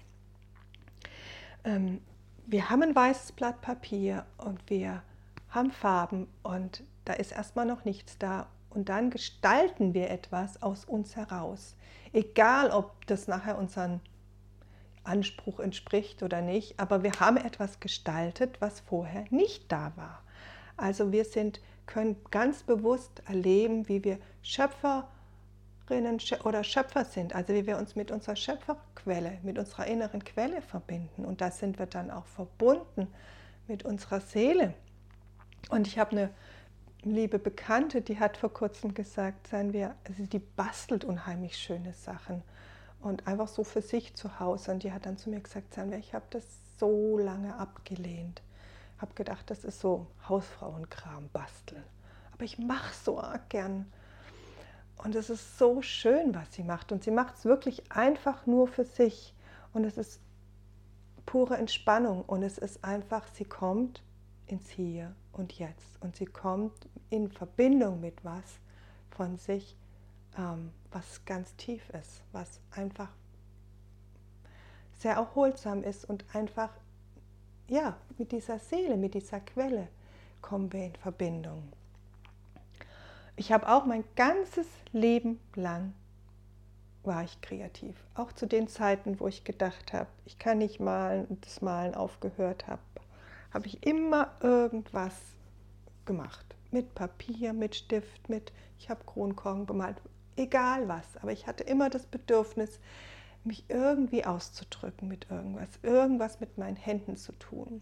Ähm, 1.63 2.01
wir 2.45 2.69
haben 2.69 2.81
ein 2.81 2.95
weißes 2.95 3.33
Blatt 3.33 3.61
Papier 3.61 4.25
und 4.37 4.69
wir 4.69 5.03
haben 5.49 5.71
Farben 5.71 6.27
und 6.43 6.83
da 7.05 7.13
ist 7.13 7.31
erstmal 7.31 7.65
noch 7.65 7.85
nichts 7.85 8.17
da. 8.17 8.47
Und 8.69 8.89
dann 8.89 9.09
gestalten 9.09 9.93
wir 9.93 10.09
etwas 10.09 10.61
aus 10.61 10.85
uns 10.85 11.15
heraus. 11.15 11.75
Egal, 12.13 12.71
ob 12.71 13.05
das 13.07 13.27
nachher 13.27 13.57
unseren 13.57 14.01
Anspruch 15.03 15.59
entspricht 15.59 16.21
oder 16.21 16.41
nicht, 16.41 16.79
aber 16.79 17.01
wir 17.01 17.13
haben 17.19 17.37
etwas 17.37 17.79
gestaltet, 17.79 18.59
was 18.59 18.81
vorher 18.81 19.25
nicht 19.29 19.71
da 19.71 19.93
war. 19.95 20.21
Also 20.75 21.11
wir 21.11 21.25
sind 21.25 21.61
können 21.87 22.17
ganz 22.29 22.63
bewusst 22.63 23.23
erleben, 23.25 23.87
wie 23.87 24.03
wir 24.03 24.19
Schöpferinnen 24.43 26.19
oder 26.43 26.63
Schöpfer 26.63 27.05
sind, 27.05 27.33
also 27.33 27.53
wie 27.53 27.65
wir 27.65 27.77
uns 27.77 27.95
mit 27.95 28.11
unserer 28.11 28.35
Schöpferquelle, 28.35 29.39
mit 29.41 29.57
unserer 29.57 29.87
inneren 29.87 30.23
Quelle 30.23 30.61
verbinden. 30.61 31.25
Und 31.25 31.41
da 31.41 31.49
sind 31.49 31.79
wir 31.79 31.87
dann 31.87 32.11
auch 32.11 32.25
verbunden 32.25 33.07
mit 33.67 33.83
unserer 33.83 34.19
Seele. 34.19 34.73
Und 35.69 35.87
ich 35.87 35.97
habe 35.97 36.11
eine 36.11 36.29
liebe 37.03 37.39
Bekannte, 37.39 38.01
die 38.01 38.19
hat 38.19 38.37
vor 38.37 38.53
kurzem 38.53 38.93
gesagt, 38.93 39.47
seien 39.47 39.73
wir, 39.73 39.95
also 40.07 40.25
die 40.25 40.39
bastelt 40.39 41.05
unheimlich 41.05 41.57
schöne 41.57 41.93
Sachen 41.93 42.43
und 43.01 43.27
einfach 43.27 43.47
so 43.47 43.63
für 43.63 43.81
sich 43.81 44.15
zu 44.15 44.39
Hause. 44.39 44.71
Und 44.71 44.83
die 44.83 44.91
hat 44.91 45.05
dann 45.05 45.17
zu 45.17 45.29
mir 45.29 45.39
gesagt, 45.39 45.73
seien 45.73 45.89
wir, 45.89 45.97
ich 45.97 46.13
habe 46.13 46.25
das 46.29 46.45
so 46.77 47.17
lange 47.17 47.55
abgelehnt 47.55 48.41
habe 48.99 49.13
gedacht, 49.13 49.49
das 49.49 49.63
ist 49.63 49.79
so 49.79 50.07
Hausfrauenkram, 50.27 51.29
basteln. 51.29 51.83
Aber 52.33 52.43
ich 52.43 52.57
mache 52.57 52.93
so 52.93 53.21
gern. 53.49 53.91
Und 54.97 55.15
es 55.15 55.29
ist 55.29 55.57
so 55.57 55.81
schön, 55.81 56.33
was 56.33 56.53
sie 56.53 56.63
macht. 56.63 56.91
Und 56.91 57.03
sie 57.03 57.11
macht 57.11 57.35
es 57.35 57.45
wirklich 57.45 57.91
einfach 57.91 58.45
nur 58.45 58.67
für 58.67 58.85
sich. 58.85 59.35
Und 59.73 59.83
es 59.83 59.97
ist 59.97 60.19
pure 61.25 61.57
Entspannung. 61.57 62.23
Und 62.23 62.43
es 62.43 62.57
ist 62.57 62.83
einfach, 62.83 63.27
sie 63.27 63.45
kommt 63.45 64.01
ins 64.47 64.69
Hier 64.69 65.15
und 65.33 65.53
Jetzt. 65.53 66.01
Und 66.01 66.15
sie 66.15 66.25
kommt 66.25 66.87
in 67.09 67.31
Verbindung 67.31 68.01
mit 68.01 68.23
was 68.25 68.59
von 69.11 69.37
sich, 69.37 69.77
ähm, 70.37 70.71
was 70.91 71.23
ganz 71.25 71.55
tief 71.55 71.89
ist, 71.91 72.23
was 72.31 72.59
einfach 72.71 73.09
sehr 74.93 75.13
erholsam 75.13 75.83
ist 75.83 76.05
und 76.05 76.25
einfach 76.33 76.71
ja, 77.69 77.97
mit 78.17 78.31
dieser 78.31 78.59
Seele, 78.59 78.97
mit 78.97 79.13
dieser 79.13 79.39
Quelle 79.39 79.87
kommen 80.41 80.71
wir 80.71 80.85
in 80.85 80.95
Verbindung. 80.95 81.63
Ich 83.35 83.51
habe 83.51 83.69
auch 83.69 83.85
mein 83.85 84.03
ganzes 84.15 84.67
Leben 84.91 85.39
lang 85.55 85.93
war 87.03 87.23
ich 87.23 87.39
kreativ. 87.41 87.95
Auch 88.15 88.33
zu 88.33 88.45
den 88.45 88.67
Zeiten, 88.67 89.19
wo 89.19 89.27
ich 89.27 89.43
gedacht 89.43 89.93
habe, 89.93 90.07
ich 90.25 90.39
kann 90.39 90.57
nicht 90.57 90.79
malen 90.79 91.25
und 91.25 91.45
das 91.45 91.61
Malen 91.61 91.95
aufgehört 91.95 92.67
habe, 92.67 92.81
habe 93.53 93.67
ich 93.67 93.85
immer 93.85 94.31
irgendwas 94.41 95.15
gemacht. 96.05 96.45
Mit 96.71 96.95
Papier, 96.95 97.53
mit 97.53 97.75
Stift, 97.75 98.27
mit, 98.27 98.51
ich 98.77 98.89
habe 98.89 99.03
Kronkorken 99.05 99.65
bemalt, 99.65 100.01
egal 100.35 100.87
was. 100.87 101.05
Aber 101.21 101.31
ich 101.31 101.47
hatte 101.47 101.63
immer 101.63 101.89
das 101.89 102.05
Bedürfnis, 102.05 102.79
mich 103.47 103.65
irgendwie 103.69 104.25
auszudrücken 104.25 105.07
mit 105.07 105.29
irgendwas, 105.29 105.69
irgendwas 105.81 106.39
mit 106.39 106.57
meinen 106.57 106.75
Händen 106.75 107.17
zu 107.17 107.31
tun. 107.33 107.81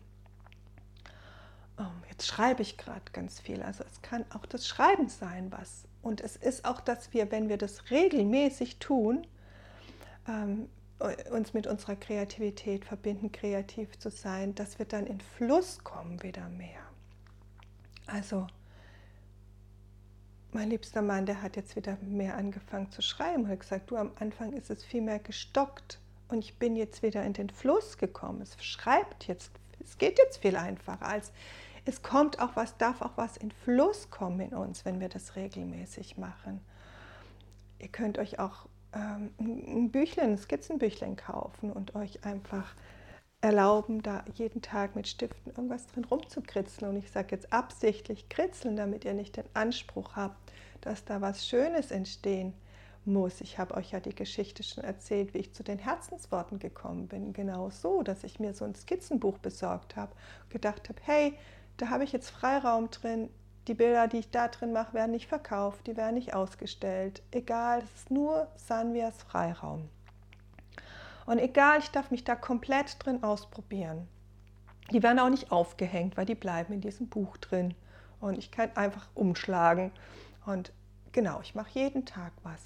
Oh, 1.77 1.83
jetzt 2.09 2.25
schreibe 2.25 2.61
ich 2.61 2.77
gerade 2.77 3.11
ganz 3.11 3.39
viel, 3.41 3.61
also 3.61 3.83
es 3.83 4.01
kann 4.01 4.23
auch 4.29 4.45
das 4.45 4.67
Schreiben 4.67 5.09
sein, 5.09 5.51
was. 5.51 5.83
Und 6.01 6.21
es 6.21 6.37
ist 6.37 6.65
auch, 6.65 6.79
dass 6.79 7.13
wir, 7.13 7.31
wenn 7.31 7.49
wir 7.49 7.57
das 7.57 7.89
regelmäßig 7.91 8.77
tun, 8.77 9.27
ähm, 10.27 10.69
uns 11.31 11.53
mit 11.53 11.67
unserer 11.67 11.97
Kreativität 11.97 12.85
verbinden, 12.85 13.31
kreativ 13.31 13.99
zu 13.99 14.09
sein, 14.09 14.55
dass 14.55 14.79
wir 14.79 14.85
dann 14.85 15.05
in 15.05 15.19
Fluss 15.19 15.83
kommen 15.83 16.23
wieder 16.23 16.47
mehr. 16.47 16.79
Also 18.07 18.47
mein 20.55 20.69
liebster 20.69 21.01
Mann, 21.01 21.25
der 21.25 21.41
hat 21.41 21.57
jetzt 21.57 21.75
wieder 21.75 21.97
mehr 22.01 22.37
angefangen 22.37 22.89
zu 22.89 23.01
schreiben 23.01 23.43
und 23.43 23.59
gesagt, 23.59 23.91
du 23.91 23.97
am 23.97 24.11
Anfang 24.19 24.53
ist 24.53 24.69
es 24.69 24.83
viel 24.83 25.01
mehr 25.01 25.19
gestockt 25.19 25.99
und 26.29 26.39
ich 26.39 26.57
bin 26.57 26.77
jetzt 26.77 27.03
wieder 27.03 27.23
in 27.23 27.33
den 27.33 27.49
Fluss 27.49 27.97
gekommen. 27.97 28.41
Es 28.41 28.55
schreibt 28.63 29.27
jetzt, 29.27 29.51
es 29.83 29.97
geht 29.97 30.17
jetzt 30.17 30.37
viel 30.37 30.55
einfacher 30.55 31.05
als 31.05 31.31
es 31.87 32.01
kommt 32.01 32.39
auch 32.39 32.55
was, 32.55 32.77
darf 32.77 33.01
auch 33.03 33.15
was 33.15 33.37
in 33.37 33.51
Fluss 33.51 34.09
kommen 34.09 34.39
in 34.39 34.55
uns, 34.55 34.85
wenn 34.85 34.99
wir 34.99 35.09
das 35.09 35.35
regelmäßig 35.35 36.17
machen. 36.17 36.59
Ihr 37.77 37.89
könnt 37.89 38.17
euch 38.17 38.39
auch 38.39 38.65
ähm, 38.93 39.31
ein 39.37 39.91
Büchlein, 39.91 40.31
ein 40.31 40.37
Skizzenbüchlein 40.39 41.15
kaufen 41.15 41.71
und 41.71 41.93
euch 41.93 42.25
einfach 42.25 42.73
erlauben, 43.41 44.01
da 44.01 44.25
jeden 44.33 44.63
Tag 44.63 44.95
mit 44.95 45.07
Stiften 45.07 45.51
irgendwas 45.51 45.85
drin 45.85 46.05
rumzukritzeln. 46.05 46.89
Und 46.89 46.97
ich 46.97 47.11
sage 47.11 47.35
jetzt 47.35 47.53
absichtlich 47.53 48.29
kritzeln, 48.29 48.75
damit 48.75 49.05
ihr 49.05 49.13
nicht 49.13 49.37
den 49.37 49.45
Anspruch 49.53 50.15
habt, 50.15 50.44
dass 50.85 51.03
da 51.03 51.19
was 51.19 51.45
Schönes 51.45 51.91
entstehen 51.91 52.53
muss. 53.03 53.41
Ich 53.41 53.59
habe 53.59 53.75
euch 53.75 53.91
ja 53.91 53.99
die 53.99 54.15
Geschichte 54.15 54.63
schon 54.63 54.83
erzählt, 54.83 55.33
wie 55.33 55.39
ich 55.39 55.53
zu 55.53 55.63
den 55.63 55.79
Herzensworten 55.79 56.59
gekommen 56.59 57.07
bin. 57.07 57.33
Genau 57.33 57.69
so, 57.69 58.01
dass 58.03 58.23
ich 58.23 58.39
mir 58.39 58.53
so 58.53 58.65
ein 58.65 58.75
Skizzenbuch 58.75 59.37
besorgt 59.39 59.95
habe, 59.95 60.13
gedacht 60.49 60.89
habe, 60.89 60.99
hey, 61.03 61.33
da 61.77 61.89
habe 61.89 62.03
ich 62.03 62.11
jetzt 62.11 62.29
Freiraum 62.29 62.89
drin. 62.89 63.29
Die 63.67 63.73
Bilder, 63.73 64.07
die 64.07 64.19
ich 64.19 64.29
da 64.29 64.47
drin 64.47 64.73
mache, 64.73 64.93
werden 64.93 65.11
nicht 65.11 65.27
verkauft, 65.27 65.87
die 65.87 65.97
werden 65.97 66.15
nicht 66.15 66.33
ausgestellt. 66.33 67.21
Egal, 67.31 67.79
es 67.79 68.01
ist 68.01 68.11
nur 68.11 68.47
Sanvias 68.55 69.23
Freiraum. 69.23 69.89
Und 71.25 71.39
egal, 71.39 71.79
ich 71.79 71.89
darf 71.89 72.11
mich 72.11 72.23
da 72.23 72.35
komplett 72.35 73.03
drin 73.03 73.23
ausprobieren. 73.23 74.07
Die 74.91 75.01
werden 75.01 75.19
auch 75.19 75.29
nicht 75.29 75.51
aufgehängt, 75.51 76.15
weil 76.15 76.27
die 76.27 76.35
bleiben 76.35 76.73
in 76.73 76.81
diesem 76.81 77.07
Buch 77.07 77.37
drin. 77.37 77.73
Und 78.21 78.37
ich 78.37 78.51
kann 78.51 78.69
einfach 78.75 79.07
umschlagen. 79.15 79.91
Und 80.45 80.71
genau, 81.11 81.41
ich 81.41 81.55
mache 81.55 81.69
jeden 81.73 82.05
Tag 82.05 82.33
was. 82.43 82.61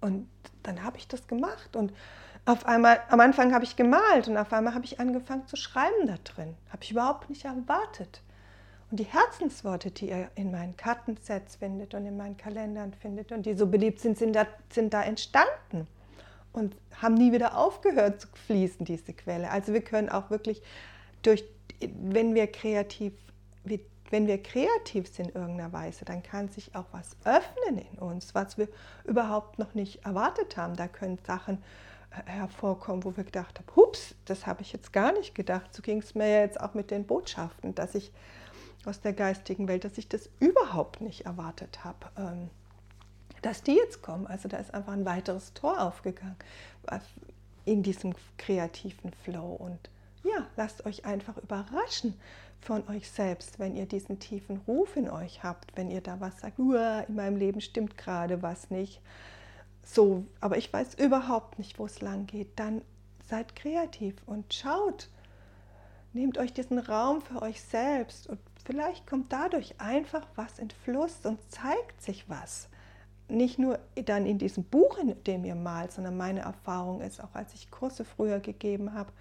Und 0.00 0.28
dann 0.62 0.82
habe 0.82 0.98
ich 0.98 1.08
das 1.08 1.26
gemacht. 1.26 1.76
Und 1.76 1.92
auf 2.44 2.66
einmal, 2.66 3.00
am 3.08 3.20
Anfang 3.20 3.52
habe 3.54 3.64
ich 3.64 3.76
gemalt 3.76 4.28
und 4.28 4.36
auf 4.36 4.52
einmal 4.52 4.74
habe 4.74 4.84
ich 4.84 5.00
angefangen 5.00 5.46
zu 5.46 5.56
schreiben 5.56 6.06
da 6.06 6.16
drin. 6.22 6.54
Habe 6.70 6.82
ich 6.82 6.92
überhaupt 6.92 7.28
nicht 7.28 7.44
erwartet. 7.44 8.22
Und 8.90 9.00
die 9.00 9.04
Herzensworte, 9.04 9.90
die 9.90 10.10
ihr 10.10 10.30
in 10.36 10.52
meinen 10.52 10.76
Kartensets 10.76 11.56
findet 11.56 11.94
und 11.94 12.06
in 12.06 12.16
meinen 12.16 12.36
Kalendern 12.36 12.92
findet 12.92 13.32
und 13.32 13.44
die 13.44 13.54
so 13.54 13.66
beliebt 13.66 13.98
sind, 13.98 14.16
sind 14.16 14.34
da, 14.34 14.46
sind 14.70 14.94
da 14.94 15.02
entstanden 15.02 15.88
und 16.52 16.76
haben 17.02 17.14
nie 17.14 17.32
wieder 17.32 17.56
aufgehört 17.58 18.20
zu 18.20 18.28
fließen, 18.46 18.86
diese 18.86 19.12
Quelle. 19.12 19.50
Also 19.50 19.72
wir 19.72 19.82
können 19.82 20.08
auch 20.08 20.30
wirklich 20.30 20.62
durch, 21.22 21.44
wenn 21.80 22.34
wir 22.36 22.46
kreativ, 22.46 23.12
wenn 24.10 24.26
wir 24.26 24.42
kreativ 24.42 25.08
sind 25.08 25.30
in 25.30 25.40
irgendeiner 25.40 25.72
Weise, 25.72 26.04
dann 26.04 26.22
kann 26.22 26.48
sich 26.48 26.74
auch 26.74 26.86
was 26.92 27.16
öffnen 27.24 27.78
in 27.78 27.98
uns, 27.98 28.34
was 28.34 28.58
wir 28.58 28.68
überhaupt 29.04 29.58
noch 29.58 29.74
nicht 29.74 30.04
erwartet 30.04 30.56
haben. 30.56 30.76
Da 30.76 30.88
können 30.88 31.18
Sachen 31.26 31.62
äh, 32.10 32.30
hervorkommen, 32.30 33.04
wo 33.04 33.16
wir 33.16 33.24
gedacht 33.24 33.58
haben, 33.58 33.76
hups, 33.76 34.14
das 34.24 34.46
habe 34.46 34.62
ich 34.62 34.72
jetzt 34.72 34.92
gar 34.92 35.12
nicht 35.12 35.34
gedacht. 35.34 35.74
So 35.74 35.82
ging 35.82 35.98
es 35.98 36.14
mir 36.14 36.28
ja 36.28 36.40
jetzt 36.40 36.60
auch 36.60 36.74
mit 36.74 36.90
den 36.90 37.06
Botschaften, 37.06 37.74
dass 37.74 37.94
ich 37.94 38.12
aus 38.84 39.00
der 39.00 39.12
geistigen 39.12 39.66
Welt, 39.68 39.84
dass 39.84 39.98
ich 39.98 40.08
das 40.08 40.30
überhaupt 40.38 41.00
nicht 41.00 41.26
erwartet 41.26 41.84
habe. 41.84 42.06
Ähm, 42.16 42.50
dass 43.42 43.62
die 43.62 43.74
jetzt 43.74 44.02
kommen. 44.02 44.26
Also 44.26 44.48
da 44.48 44.56
ist 44.56 44.74
einfach 44.74 44.92
ein 44.92 45.04
weiteres 45.04 45.52
Tor 45.54 45.80
aufgegangen 45.80 46.36
in 47.64 47.82
diesem 47.82 48.14
kreativen 48.38 49.12
Flow. 49.24 49.52
Und 49.52 49.90
ja, 50.26 50.46
lasst 50.56 50.86
euch 50.86 51.04
einfach 51.04 51.36
überraschen 51.36 52.14
von 52.60 52.86
euch 52.88 53.10
selbst, 53.10 53.58
wenn 53.58 53.76
ihr 53.76 53.86
diesen 53.86 54.18
tiefen 54.18 54.60
Ruf 54.66 54.96
in 54.96 55.08
euch 55.08 55.42
habt, 55.42 55.76
wenn 55.76 55.90
ihr 55.90 56.00
da 56.00 56.20
was 56.20 56.40
sagt, 56.40 56.58
in 56.58 57.14
meinem 57.14 57.36
Leben 57.36 57.60
stimmt 57.60 57.96
gerade 57.96 58.42
was 58.42 58.70
nicht. 58.70 59.00
So, 59.82 60.24
aber 60.40 60.58
ich 60.58 60.72
weiß 60.72 60.94
überhaupt 60.94 61.58
nicht, 61.58 61.78
wo 61.78 61.86
es 61.86 62.00
lang 62.00 62.26
geht. 62.26 62.58
Dann 62.58 62.82
seid 63.28 63.54
kreativ 63.54 64.16
und 64.26 64.52
schaut. 64.52 65.08
Nehmt 66.12 66.38
euch 66.38 66.52
diesen 66.52 66.78
Raum 66.78 67.20
für 67.20 67.42
euch 67.42 67.60
selbst 67.60 68.26
und 68.26 68.40
vielleicht 68.64 69.06
kommt 69.06 69.32
dadurch 69.32 69.74
einfach 69.78 70.26
was 70.34 70.58
in 70.58 70.70
Fluss 70.70 71.24
und 71.24 71.38
zeigt 71.50 72.02
sich 72.02 72.28
was 72.28 72.68
nicht 73.28 73.58
nur 73.58 73.78
dann 74.04 74.26
in 74.26 74.38
diesem 74.38 74.64
Buch, 74.64 74.98
in 74.98 75.22
dem 75.24 75.44
ihr 75.44 75.54
malt, 75.54 75.92
sondern 75.92 76.16
meine 76.16 76.40
Erfahrung 76.40 77.00
ist, 77.00 77.22
auch 77.22 77.34
als 77.34 77.54
ich 77.54 77.70
Kurse 77.70 78.04
früher 78.04 78.40
gegeben 78.40 78.94
habe 78.94 79.12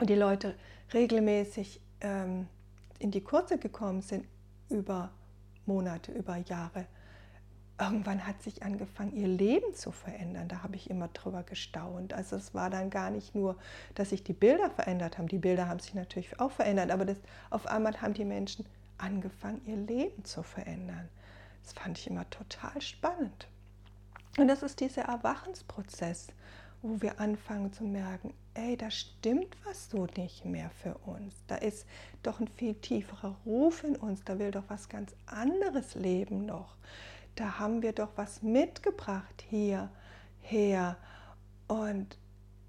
und 0.00 0.10
die 0.10 0.14
Leute 0.14 0.54
regelmäßig 0.92 1.80
ähm, 2.00 2.46
in 2.98 3.10
die 3.10 3.22
Kurse 3.22 3.58
gekommen 3.58 4.02
sind 4.02 4.26
über 4.68 5.10
Monate, 5.66 6.12
über 6.12 6.36
Jahre, 6.36 6.86
irgendwann 7.80 8.26
hat 8.26 8.42
sich 8.42 8.62
angefangen, 8.62 9.12
ihr 9.12 9.28
Leben 9.28 9.72
zu 9.74 9.92
verändern. 9.92 10.48
Da 10.48 10.62
habe 10.62 10.76
ich 10.76 10.90
immer 10.90 11.08
drüber 11.08 11.42
gestaunt. 11.44 12.12
Also 12.12 12.36
es 12.36 12.54
war 12.54 12.70
dann 12.70 12.90
gar 12.90 13.10
nicht 13.10 13.34
nur, 13.34 13.56
dass 13.94 14.10
sich 14.10 14.24
die 14.24 14.32
Bilder 14.32 14.70
verändert 14.70 15.16
haben. 15.16 15.28
Die 15.28 15.38
Bilder 15.38 15.68
haben 15.68 15.78
sich 15.78 15.94
natürlich 15.94 16.40
auch 16.40 16.50
verändert, 16.50 16.90
aber 16.90 17.04
das, 17.04 17.18
auf 17.50 17.66
einmal 17.66 18.00
haben 18.00 18.14
die 18.14 18.24
Menschen 18.24 18.66
angefangen, 18.98 19.60
ihr 19.66 19.76
Leben 19.76 20.24
zu 20.24 20.42
verändern. 20.42 21.08
Das 21.62 21.72
fand 21.72 21.98
ich 21.98 22.08
immer 22.08 22.28
total 22.30 22.80
spannend. 22.80 23.46
Und 24.38 24.48
das 24.48 24.62
ist 24.62 24.80
dieser 24.80 25.02
Erwachensprozess, 25.02 26.28
wo 26.82 27.00
wir 27.00 27.20
anfangen 27.20 27.72
zu 27.72 27.84
merken, 27.84 28.32
ey, 28.58 28.76
da 28.76 28.90
stimmt 28.90 29.56
was 29.64 29.88
so 29.90 30.06
nicht 30.16 30.44
mehr 30.44 30.70
für 30.82 30.96
uns. 31.06 31.34
Da 31.46 31.56
ist 31.56 31.86
doch 32.22 32.40
ein 32.40 32.48
viel 32.48 32.74
tieferer 32.74 33.36
Ruf 33.46 33.84
in 33.84 33.96
uns, 33.96 34.24
da 34.24 34.38
will 34.38 34.50
doch 34.50 34.64
was 34.68 34.88
ganz 34.88 35.14
anderes 35.26 35.94
leben 35.94 36.46
noch 36.46 36.76
da 37.38 37.60
haben 37.60 37.82
wir 37.82 37.92
doch 37.92 38.10
was 38.16 38.42
mitgebracht 38.42 39.44
hierher. 39.48 40.96
Und 41.68 42.18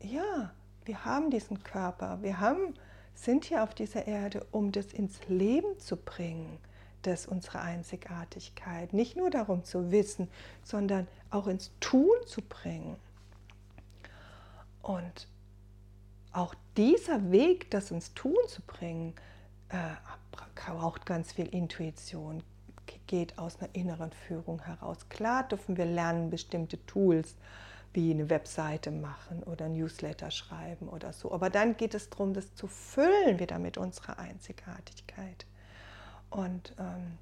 ja, 0.02 0.52
wir 0.86 1.06
haben 1.06 1.32
diesen 1.32 1.64
Körper, 1.64 2.20
wir 2.22 2.40
haben, 2.40 2.76
sind 3.16 3.46
hier 3.46 3.64
auf 3.64 3.74
dieser 3.74 4.08
Erde, 4.08 4.46
um 4.52 4.72
das 4.72 4.94
ins 4.94 5.28
Leben 5.28 5.80
zu 5.80 5.98
bringen, 5.98 6.60
das 7.02 7.26
unsere 7.26 7.62
Einzigartigkeit. 7.62 8.94
Nicht 8.94 9.18
nur 9.18 9.32
darum 9.32 9.64
zu 9.64 9.92
wissen, 9.92 10.30
sondern 10.64 11.08
auch 11.32 11.48
ins 11.48 11.72
Tun 11.80 12.16
zu 12.28 12.42
bringen. 12.42 12.96
Und 14.84 15.28
auch 16.32 16.56
dieser 16.78 17.32
Weg, 17.32 17.72
das 17.72 17.92
ins 17.92 18.14
Tun 18.14 18.38
zu 18.48 18.62
bringen, 18.62 19.14
äh, 19.70 19.96
braucht 20.56 21.06
ganz 21.06 21.32
viel 21.32 21.48
Intuition, 21.48 22.44
geht 23.10 23.40
aus 23.40 23.60
einer 23.60 23.74
inneren 23.74 24.12
Führung 24.12 24.62
heraus. 24.62 25.10
Klar 25.10 25.48
dürfen 25.48 25.78
wir 25.78 25.86
lernen, 25.86 26.30
bestimmte 26.30 26.86
Tools 26.86 27.36
wie 27.92 28.12
eine 28.12 28.30
Webseite 28.30 28.92
machen 28.92 29.42
oder 29.44 29.68
Newsletter 29.68 30.30
schreiben 30.30 30.88
oder 30.88 31.12
so. 31.12 31.32
Aber 31.32 31.50
dann 31.50 31.76
geht 31.76 31.96
es 31.96 32.10
darum, 32.12 32.36
das 32.36 32.54
zu 32.54 32.68
füllen 32.68 33.40
wieder 33.40 33.58
mit 33.58 33.78
unserer 33.80 34.20
Einzigartigkeit. 34.20 35.48
Und 36.30 36.76
ähm, 36.78 37.18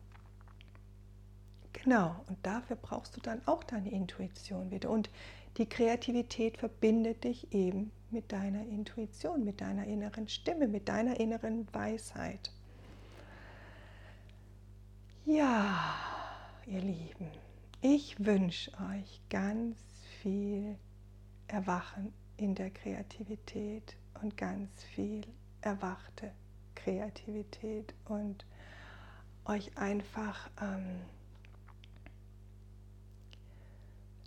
genau, 1.71 2.17
und 2.27 2.37
dafür 2.45 2.75
brauchst 2.75 3.15
du 3.15 3.21
dann 3.21 3.41
auch 3.45 3.63
deine 3.63 3.89
Intuition 3.89 4.71
wieder. 4.71 4.89
Und 4.89 5.09
die 5.55 5.69
Kreativität 5.69 6.57
verbindet 6.57 7.23
dich 7.23 7.53
eben 7.53 7.91
mit 8.11 8.31
deiner 8.31 8.65
Intuition, 8.67 9.43
mit 9.43 9.61
deiner 9.61 9.85
inneren 9.85 10.27
Stimme, 10.27 10.67
mit 10.67 10.87
deiner 10.89 11.19
inneren 11.19 11.67
Weisheit. 11.73 12.51
Ja, 15.25 15.83
ihr 16.65 16.81
Lieben, 16.81 17.31
ich 17.81 18.25
wünsche 18.25 18.71
euch 18.91 19.21
ganz 19.29 19.77
viel 20.21 20.77
Erwachen 21.47 22.13
in 22.37 22.55
der 22.55 22.69
Kreativität 22.69 23.97
und 24.21 24.37
ganz 24.37 24.83
viel 24.83 25.21
erwachte 25.61 26.31
Kreativität 26.75 27.93
und 28.05 28.45
euch 29.45 29.77
einfach, 29.77 30.49
ähm, 30.61 31.01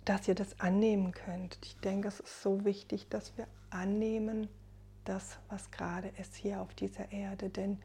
dass 0.05 0.27
ihr 0.27 0.35
das 0.35 0.59
annehmen 0.59 1.11
könnt. 1.11 1.57
Ich 1.63 1.77
denke, 1.77 2.07
es 2.07 2.19
ist 2.19 2.41
so 2.41 2.65
wichtig, 2.65 3.07
dass 3.09 3.37
wir 3.37 3.47
annehmen, 3.69 4.47
das, 5.05 5.39
was 5.49 5.71
gerade 5.71 6.09
ist 6.19 6.35
hier 6.35 6.61
auf 6.61 6.73
dieser 6.73 7.11
Erde, 7.11 7.49
denn 7.49 7.79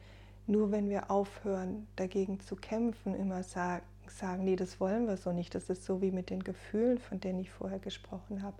nur 0.45 0.71
wenn 0.71 0.89
wir 0.89 1.11
aufhören, 1.11 1.87
dagegen 1.95 2.39
zu 2.39 2.55
kämpfen, 2.55 3.15
immer 3.15 3.43
sagen, 3.43 3.83
sagen, 4.07 4.45
nee, 4.45 4.55
das 4.55 4.79
wollen 4.79 5.07
wir 5.07 5.17
so 5.17 5.33
nicht, 5.33 5.53
das 5.53 5.69
ist 5.69 5.83
so 5.83 6.01
wie 6.01 6.11
mit 6.11 6.29
den 6.29 6.43
Gefühlen, 6.43 6.97
von 6.97 7.19
denen 7.19 7.39
ich 7.39 7.51
vorher 7.51 7.79
gesprochen 7.79 8.43
habe, 8.43 8.57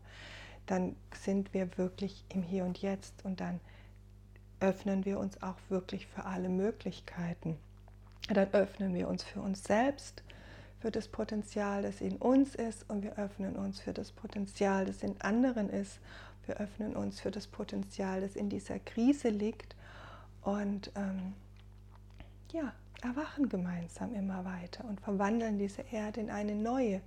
dann 0.66 0.96
sind 1.14 1.54
wir 1.54 1.78
wirklich 1.78 2.26
im 2.30 2.44
Hier 2.44 2.66
und 2.66 2.82
Jetzt 2.82 3.24
und 3.24 3.40
dann 3.40 3.62
öffnen 4.60 5.06
wir 5.06 5.20
uns 5.20 5.42
auch 5.42 5.56
wirklich 5.70 6.08
für 6.08 6.26
alle 6.26 6.50
Möglichkeiten. 6.50 7.58
Dann 8.28 8.52
öffnen 8.54 8.94
wir 8.94 9.08
uns 9.08 9.24
für 9.24 9.40
uns 9.40 9.64
selbst, 9.64 10.24
für 10.80 10.92
das 10.92 11.08
Potenzial, 11.08 11.82
das 11.82 12.02
in 12.02 12.18
uns 12.18 12.56
ist 12.56 12.90
und 12.90 13.04
wir 13.04 13.18
öffnen 13.18 13.56
uns 13.56 13.80
für 13.80 13.94
das 13.94 14.12
Potenzial, 14.12 14.86
das 14.86 15.04
in 15.04 15.20
anderen 15.22 15.70
ist. 15.70 16.00
Wir 16.46 16.58
öffnen 16.58 16.96
uns 16.96 17.20
für 17.20 17.32
das 17.32 17.48
Potenzial, 17.48 18.22
das 18.22 18.36
in 18.36 18.50
dieser 18.50 18.80
Krise 18.80 19.30
liegt 19.30 19.76
und 20.42 20.92
ähm, 20.96 21.34
ja, 22.52 22.74
erwachen 23.02 23.50
gemeinsam 23.50 24.14
immer 24.14 24.46
weiter 24.46 24.86
und 24.86 25.02
verwandeln 25.02 25.58
diese 25.58 25.84
Erde 25.92 26.22
in 26.22 26.30
eine 26.30 26.56
neue. 26.56 27.02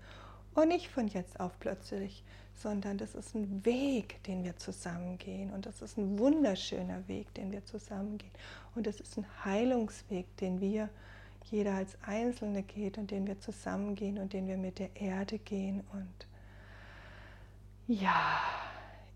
Und 0.55 0.69
nicht 0.69 0.89
von 0.89 1.07
jetzt 1.09 1.39
auf 1.39 1.59
plötzlich, 1.61 2.25
sondern 2.55 2.99
das 2.99 3.15
ist 3.15 3.35
ein 3.35 3.65
Weg, 3.65 4.23
den 4.25 4.45
wir 4.45 4.57
zusammengehen. 4.57 5.51
Und 5.53 5.67
das 5.67 5.81
ist 5.81 5.97
ein 5.97 6.19
wunderschöner 6.19 7.07
Weg, 7.09 7.33
den 7.35 7.53
wir 7.53 7.65
zusammengehen. 7.65 8.33
Und 8.75 8.87
das 8.87 9.01
ist 9.01 9.17
ein 9.17 9.27
Heilungsweg, 9.45 10.37
den 10.39 10.61
wir, 10.61 10.91
jeder 11.45 11.75
als 11.75 11.97
Einzelne 12.03 12.63
geht 12.63 12.99
und 12.99 13.11
den 13.11 13.27
wir 13.27 13.41
zusammengehen 13.41 14.19
und 14.19 14.33
den 14.33 14.47
wir 14.49 14.57
mit 14.57 14.79
der 14.79 14.95
Erde 14.97 15.39
gehen. 15.39 15.83
Und 15.93 16.27
ja, 17.87 18.41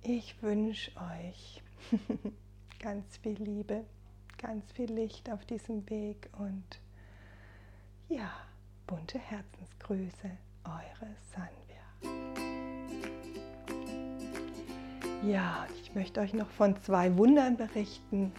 ich 0.02 0.42
wünsche 0.42 0.90
euch 0.96 1.62
ganz 2.78 3.16
viel 3.18 3.34
Liebe 3.42 3.84
ganz 4.44 4.70
viel 4.72 4.92
Licht 4.92 5.30
auf 5.30 5.44
diesem 5.46 5.88
Weg 5.88 6.28
und 6.38 6.64
ja, 8.10 8.30
bunte 8.86 9.18
Herzensgrüße, 9.18 10.30
eure 10.64 11.10
Sanvia. 11.32 11.84
Ja, 15.26 15.66
ich 15.80 15.94
möchte 15.94 16.20
euch 16.20 16.34
noch 16.34 16.50
von 16.50 16.80
zwei 16.82 17.16
Wundern 17.16 17.56
berichten, 17.56 18.32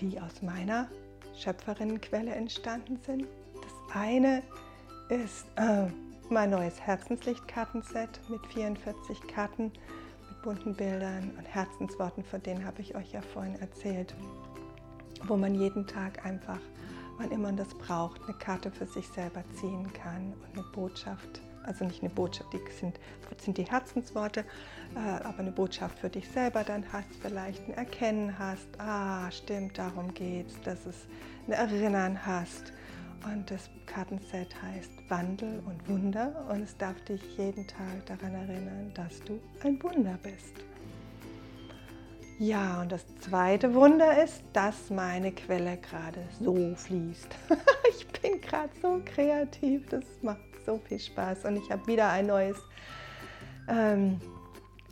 die 0.00 0.20
aus 0.20 0.42
meiner 0.42 0.88
Schöpferinnenquelle 1.36 2.34
entstanden 2.34 2.98
sind. 3.04 3.26
Das 3.54 3.96
eine 3.96 4.42
ist 5.08 5.46
äh, 5.56 5.86
mein 6.28 6.50
neues 6.50 6.80
Herzenslichtkartenset 6.80 8.20
mit 8.28 8.46
44 8.46 9.20
Karten 9.26 9.72
mit 10.28 10.42
bunten 10.42 10.74
Bildern 10.74 11.32
und 11.36 11.44
Herzensworten, 11.44 12.24
von 12.24 12.42
denen 12.42 12.64
habe 12.64 12.80
ich 12.80 12.94
euch 12.94 13.12
ja 13.12 13.22
vorhin 13.22 13.56
erzählt 13.56 14.14
wo 15.26 15.36
man 15.36 15.54
jeden 15.54 15.86
Tag 15.86 16.24
einfach, 16.24 16.60
wann 17.18 17.30
immer 17.30 17.48
man 17.48 17.56
das 17.56 17.74
braucht, 17.74 18.22
eine 18.24 18.34
Karte 18.34 18.70
für 18.70 18.86
sich 18.86 19.06
selber 19.08 19.44
ziehen 19.60 19.92
kann 19.92 20.32
und 20.32 20.58
eine 20.58 20.66
Botschaft, 20.72 21.40
also 21.64 21.84
nicht 21.84 22.02
eine 22.02 22.10
Botschaft, 22.10 22.52
die 22.52 22.60
sind, 22.78 22.98
sind 23.38 23.56
die 23.56 23.64
Herzensworte, 23.64 24.44
äh, 24.94 24.98
aber 25.24 25.38
eine 25.38 25.52
Botschaft 25.52 25.98
für 25.98 26.08
dich 26.08 26.28
selber 26.28 26.64
dann 26.64 26.84
hast, 26.92 27.08
vielleicht 27.20 27.66
ein 27.68 27.74
Erkennen 27.74 28.38
hast, 28.38 28.68
ah, 28.78 29.30
stimmt, 29.30 29.78
darum 29.78 30.12
geht's, 30.14 30.60
dass 30.62 30.86
es 30.86 31.06
ein 31.46 31.52
Erinnern 31.52 32.26
hast. 32.26 32.72
Und 33.24 33.50
das 33.50 33.68
Kartenset 33.84 34.54
heißt 34.62 34.90
Wandel 35.08 35.62
und 35.66 35.86
Wunder 35.88 36.46
und 36.50 36.62
es 36.62 36.76
darf 36.78 36.98
dich 37.04 37.20
jeden 37.36 37.66
Tag 37.66 38.06
daran 38.06 38.34
erinnern, 38.34 38.92
dass 38.94 39.20
du 39.20 39.38
ein 39.62 39.82
Wunder 39.82 40.18
bist. 40.22 40.54
Ja, 42.38 42.80
und 42.80 42.90
das 42.90 43.04
zweite 43.18 43.74
Wunder 43.74 44.24
ist, 44.24 44.42
dass 44.54 44.88
meine 44.88 45.32
Quelle 45.32 45.76
gerade 45.76 46.22
so 46.40 46.74
fließt. 46.74 47.28
ich 47.90 48.06
bin 48.08 48.40
gerade 48.40 48.70
so 48.80 49.02
kreativ, 49.04 49.86
das 49.90 50.04
macht 50.22 50.49
so 50.70 50.78
viel 50.78 51.00
Spaß. 51.00 51.44
Und 51.44 51.56
ich 51.56 51.70
habe 51.70 51.86
wieder 51.86 52.08
ein 52.10 52.26
neues 52.26 52.56
ähm, 53.68 54.20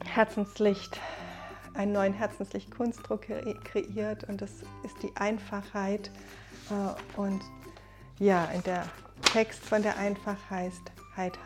Herzenslicht, 0.05 1.01
einen 1.75 1.93
neuen 1.93 2.13
Herzenslicht-Kunstdruck 2.13 3.27
kreiert. 3.65 4.25
Und 4.25 4.41
das 4.41 4.51
ist 4.83 5.03
die 5.03 5.15
Einfachheit. 5.17 6.11
Äh, 6.71 7.21
und 7.21 7.41
ja, 8.19 8.47
in 8.47 8.63
der 8.65 8.85
Text 9.33 9.65
von 9.65 9.83
der 9.83 9.97
Einfachheit 9.97 10.73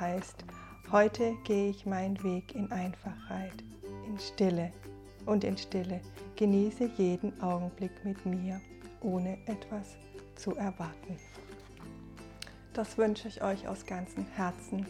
heißt, 0.01 0.45
heute 0.91 1.35
gehe 1.45 1.69
ich 1.71 1.85
meinen 1.85 2.23
Weg 2.23 2.55
in 2.55 2.71
Einfachheit, 2.73 3.63
in 4.07 4.19
Stille 4.19 4.73
und 5.27 5.45
in 5.45 5.59
Stille. 5.59 6.01
Genieße 6.37 6.91
jeden 6.97 7.39
Augenblick 7.43 7.93
mit 8.05 8.25
mir, 8.25 8.61
ohne 9.03 9.37
etwas 9.47 9.97
zu 10.37 10.57
erwarten. 10.57 11.19
Das 12.75 12.97
wünsche 12.97 13.29
ich 13.29 13.43
euch 13.43 13.69
aus 13.69 13.85
ganzem 13.85 14.27
Herzen 14.35 14.87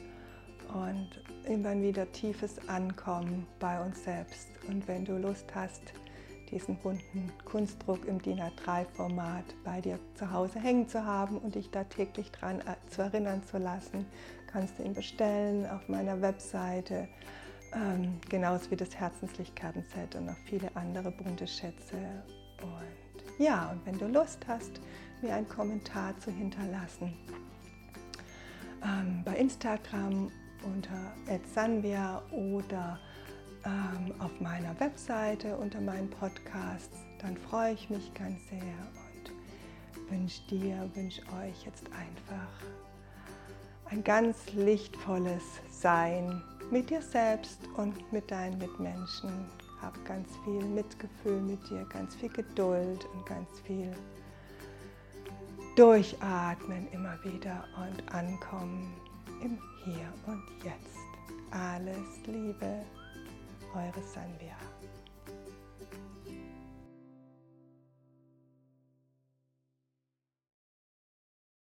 und 0.72 1.11
immer 1.45 1.74
wieder 1.80 2.11
tiefes 2.12 2.68
Ankommen 2.68 3.45
bei 3.59 3.80
uns 3.85 4.05
selbst. 4.05 4.49
Und 4.68 4.87
wenn 4.87 5.05
du 5.05 5.18
Lust 5.18 5.53
hast, 5.53 5.83
diesen 6.53 6.76
bunten 6.76 7.33
Kunstdruck 7.45 8.05
im 8.07 8.22
DIN 8.22 8.39
A3-Format 8.39 9.45
bei 9.64 9.80
dir 9.80 9.99
zu 10.14 10.30
Hause 10.30 10.61
hängen 10.61 10.89
zu 10.89 11.05
haben 11.05 11.39
und 11.39 11.57
dich 11.57 11.70
da 11.70 11.83
täglich 11.83 12.30
dran 12.30 12.62
zu 12.89 13.03
erinnern 13.03 13.43
zu 13.43 13.59
lassen, 13.59 14.07
kannst 14.47 14.78
du 14.78 14.85
ihn 14.85 14.95
bestellen 14.95 15.68
auf 15.68 15.89
meiner 15.89 16.20
Webseite. 16.20 17.09
Ähm, 17.74 18.20
genauso 18.28 18.70
wie 18.70 18.76
das 18.76 18.95
Herzenslichtkartenset 18.95 20.14
und 20.14 20.26
noch 20.26 20.37
viele 20.45 20.70
andere 20.76 21.11
bunte 21.11 21.49
Schätze. 21.49 21.97
Und 22.62 23.45
ja, 23.45 23.72
und 23.72 23.85
wenn 23.87 23.99
du 23.99 24.07
Lust 24.07 24.47
hast, 24.47 24.80
mir 25.20 25.35
einen 25.35 25.49
Kommentar 25.49 26.16
zu 26.20 26.30
hinterlassen, 26.30 27.14
ähm, 28.85 29.22
bei 29.24 29.37
Instagram 29.37 30.30
unter 30.64 31.12
@sanvia 31.55 32.22
oder 32.30 32.99
ähm, 33.64 34.14
auf 34.18 34.41
meiner 34.41 34.78
Webseite 34.80 35.57
unter 35.57 35.80
meinen 35.80 36.11
Podcasts, 36.11 36.97
dann 37.20 37.37
freue 37.37 37.74
ich 37.74 37.91
mich 37.91 38.12
ganz 38.14 38.39
sehr 38.49 38.59
und 38.59 40.11
wünsche 40.11 40.43
dir, 40.49 40.91
wünsche 40.95 41.22
euch 41.43 41.64
jetzt 41.64 41.87
einfach 41.87 42.49
ein 43.91 44.03
ganz 44.03 44.53
lichtvolles 44.55 45.43
Sein 45.70 46.43
mit 46.70 46.91
dir 46.91 47.03
selbst 47.03 47.61
und 47.76 48.12
mit 48.12 48.30
deinen 48.30 48.59
Mitmenschen. 48.59 49.30
Hab 49.80 50.03
ganz 50.05 50.28
viel 50.45 50.64
Mitgefühl 50.64 51.41
mit 51.41 51.68
dir, 51.68 51.85
ganz 51.93 52.14
viel 52.14 52.30
Geduld 52.30 53.05
und 53.14 53.26
ganz 53.26 53.49
viel 53.66 53.93
Durchatmen 55.75 56.87
immer 56.93 57.18
wieder 57.25 57.64
und 57.79 58.14
ankommen 58.14 58.93
im 59.43 59.59
Hier 59.83 60.12
und 60.27 60.43
Jetzt. 60.62 60.99
Alles 61.51 62.27
Liebe, 62.27 62.85
eure 63.75 64.03
Sanvia. 64.07 64.72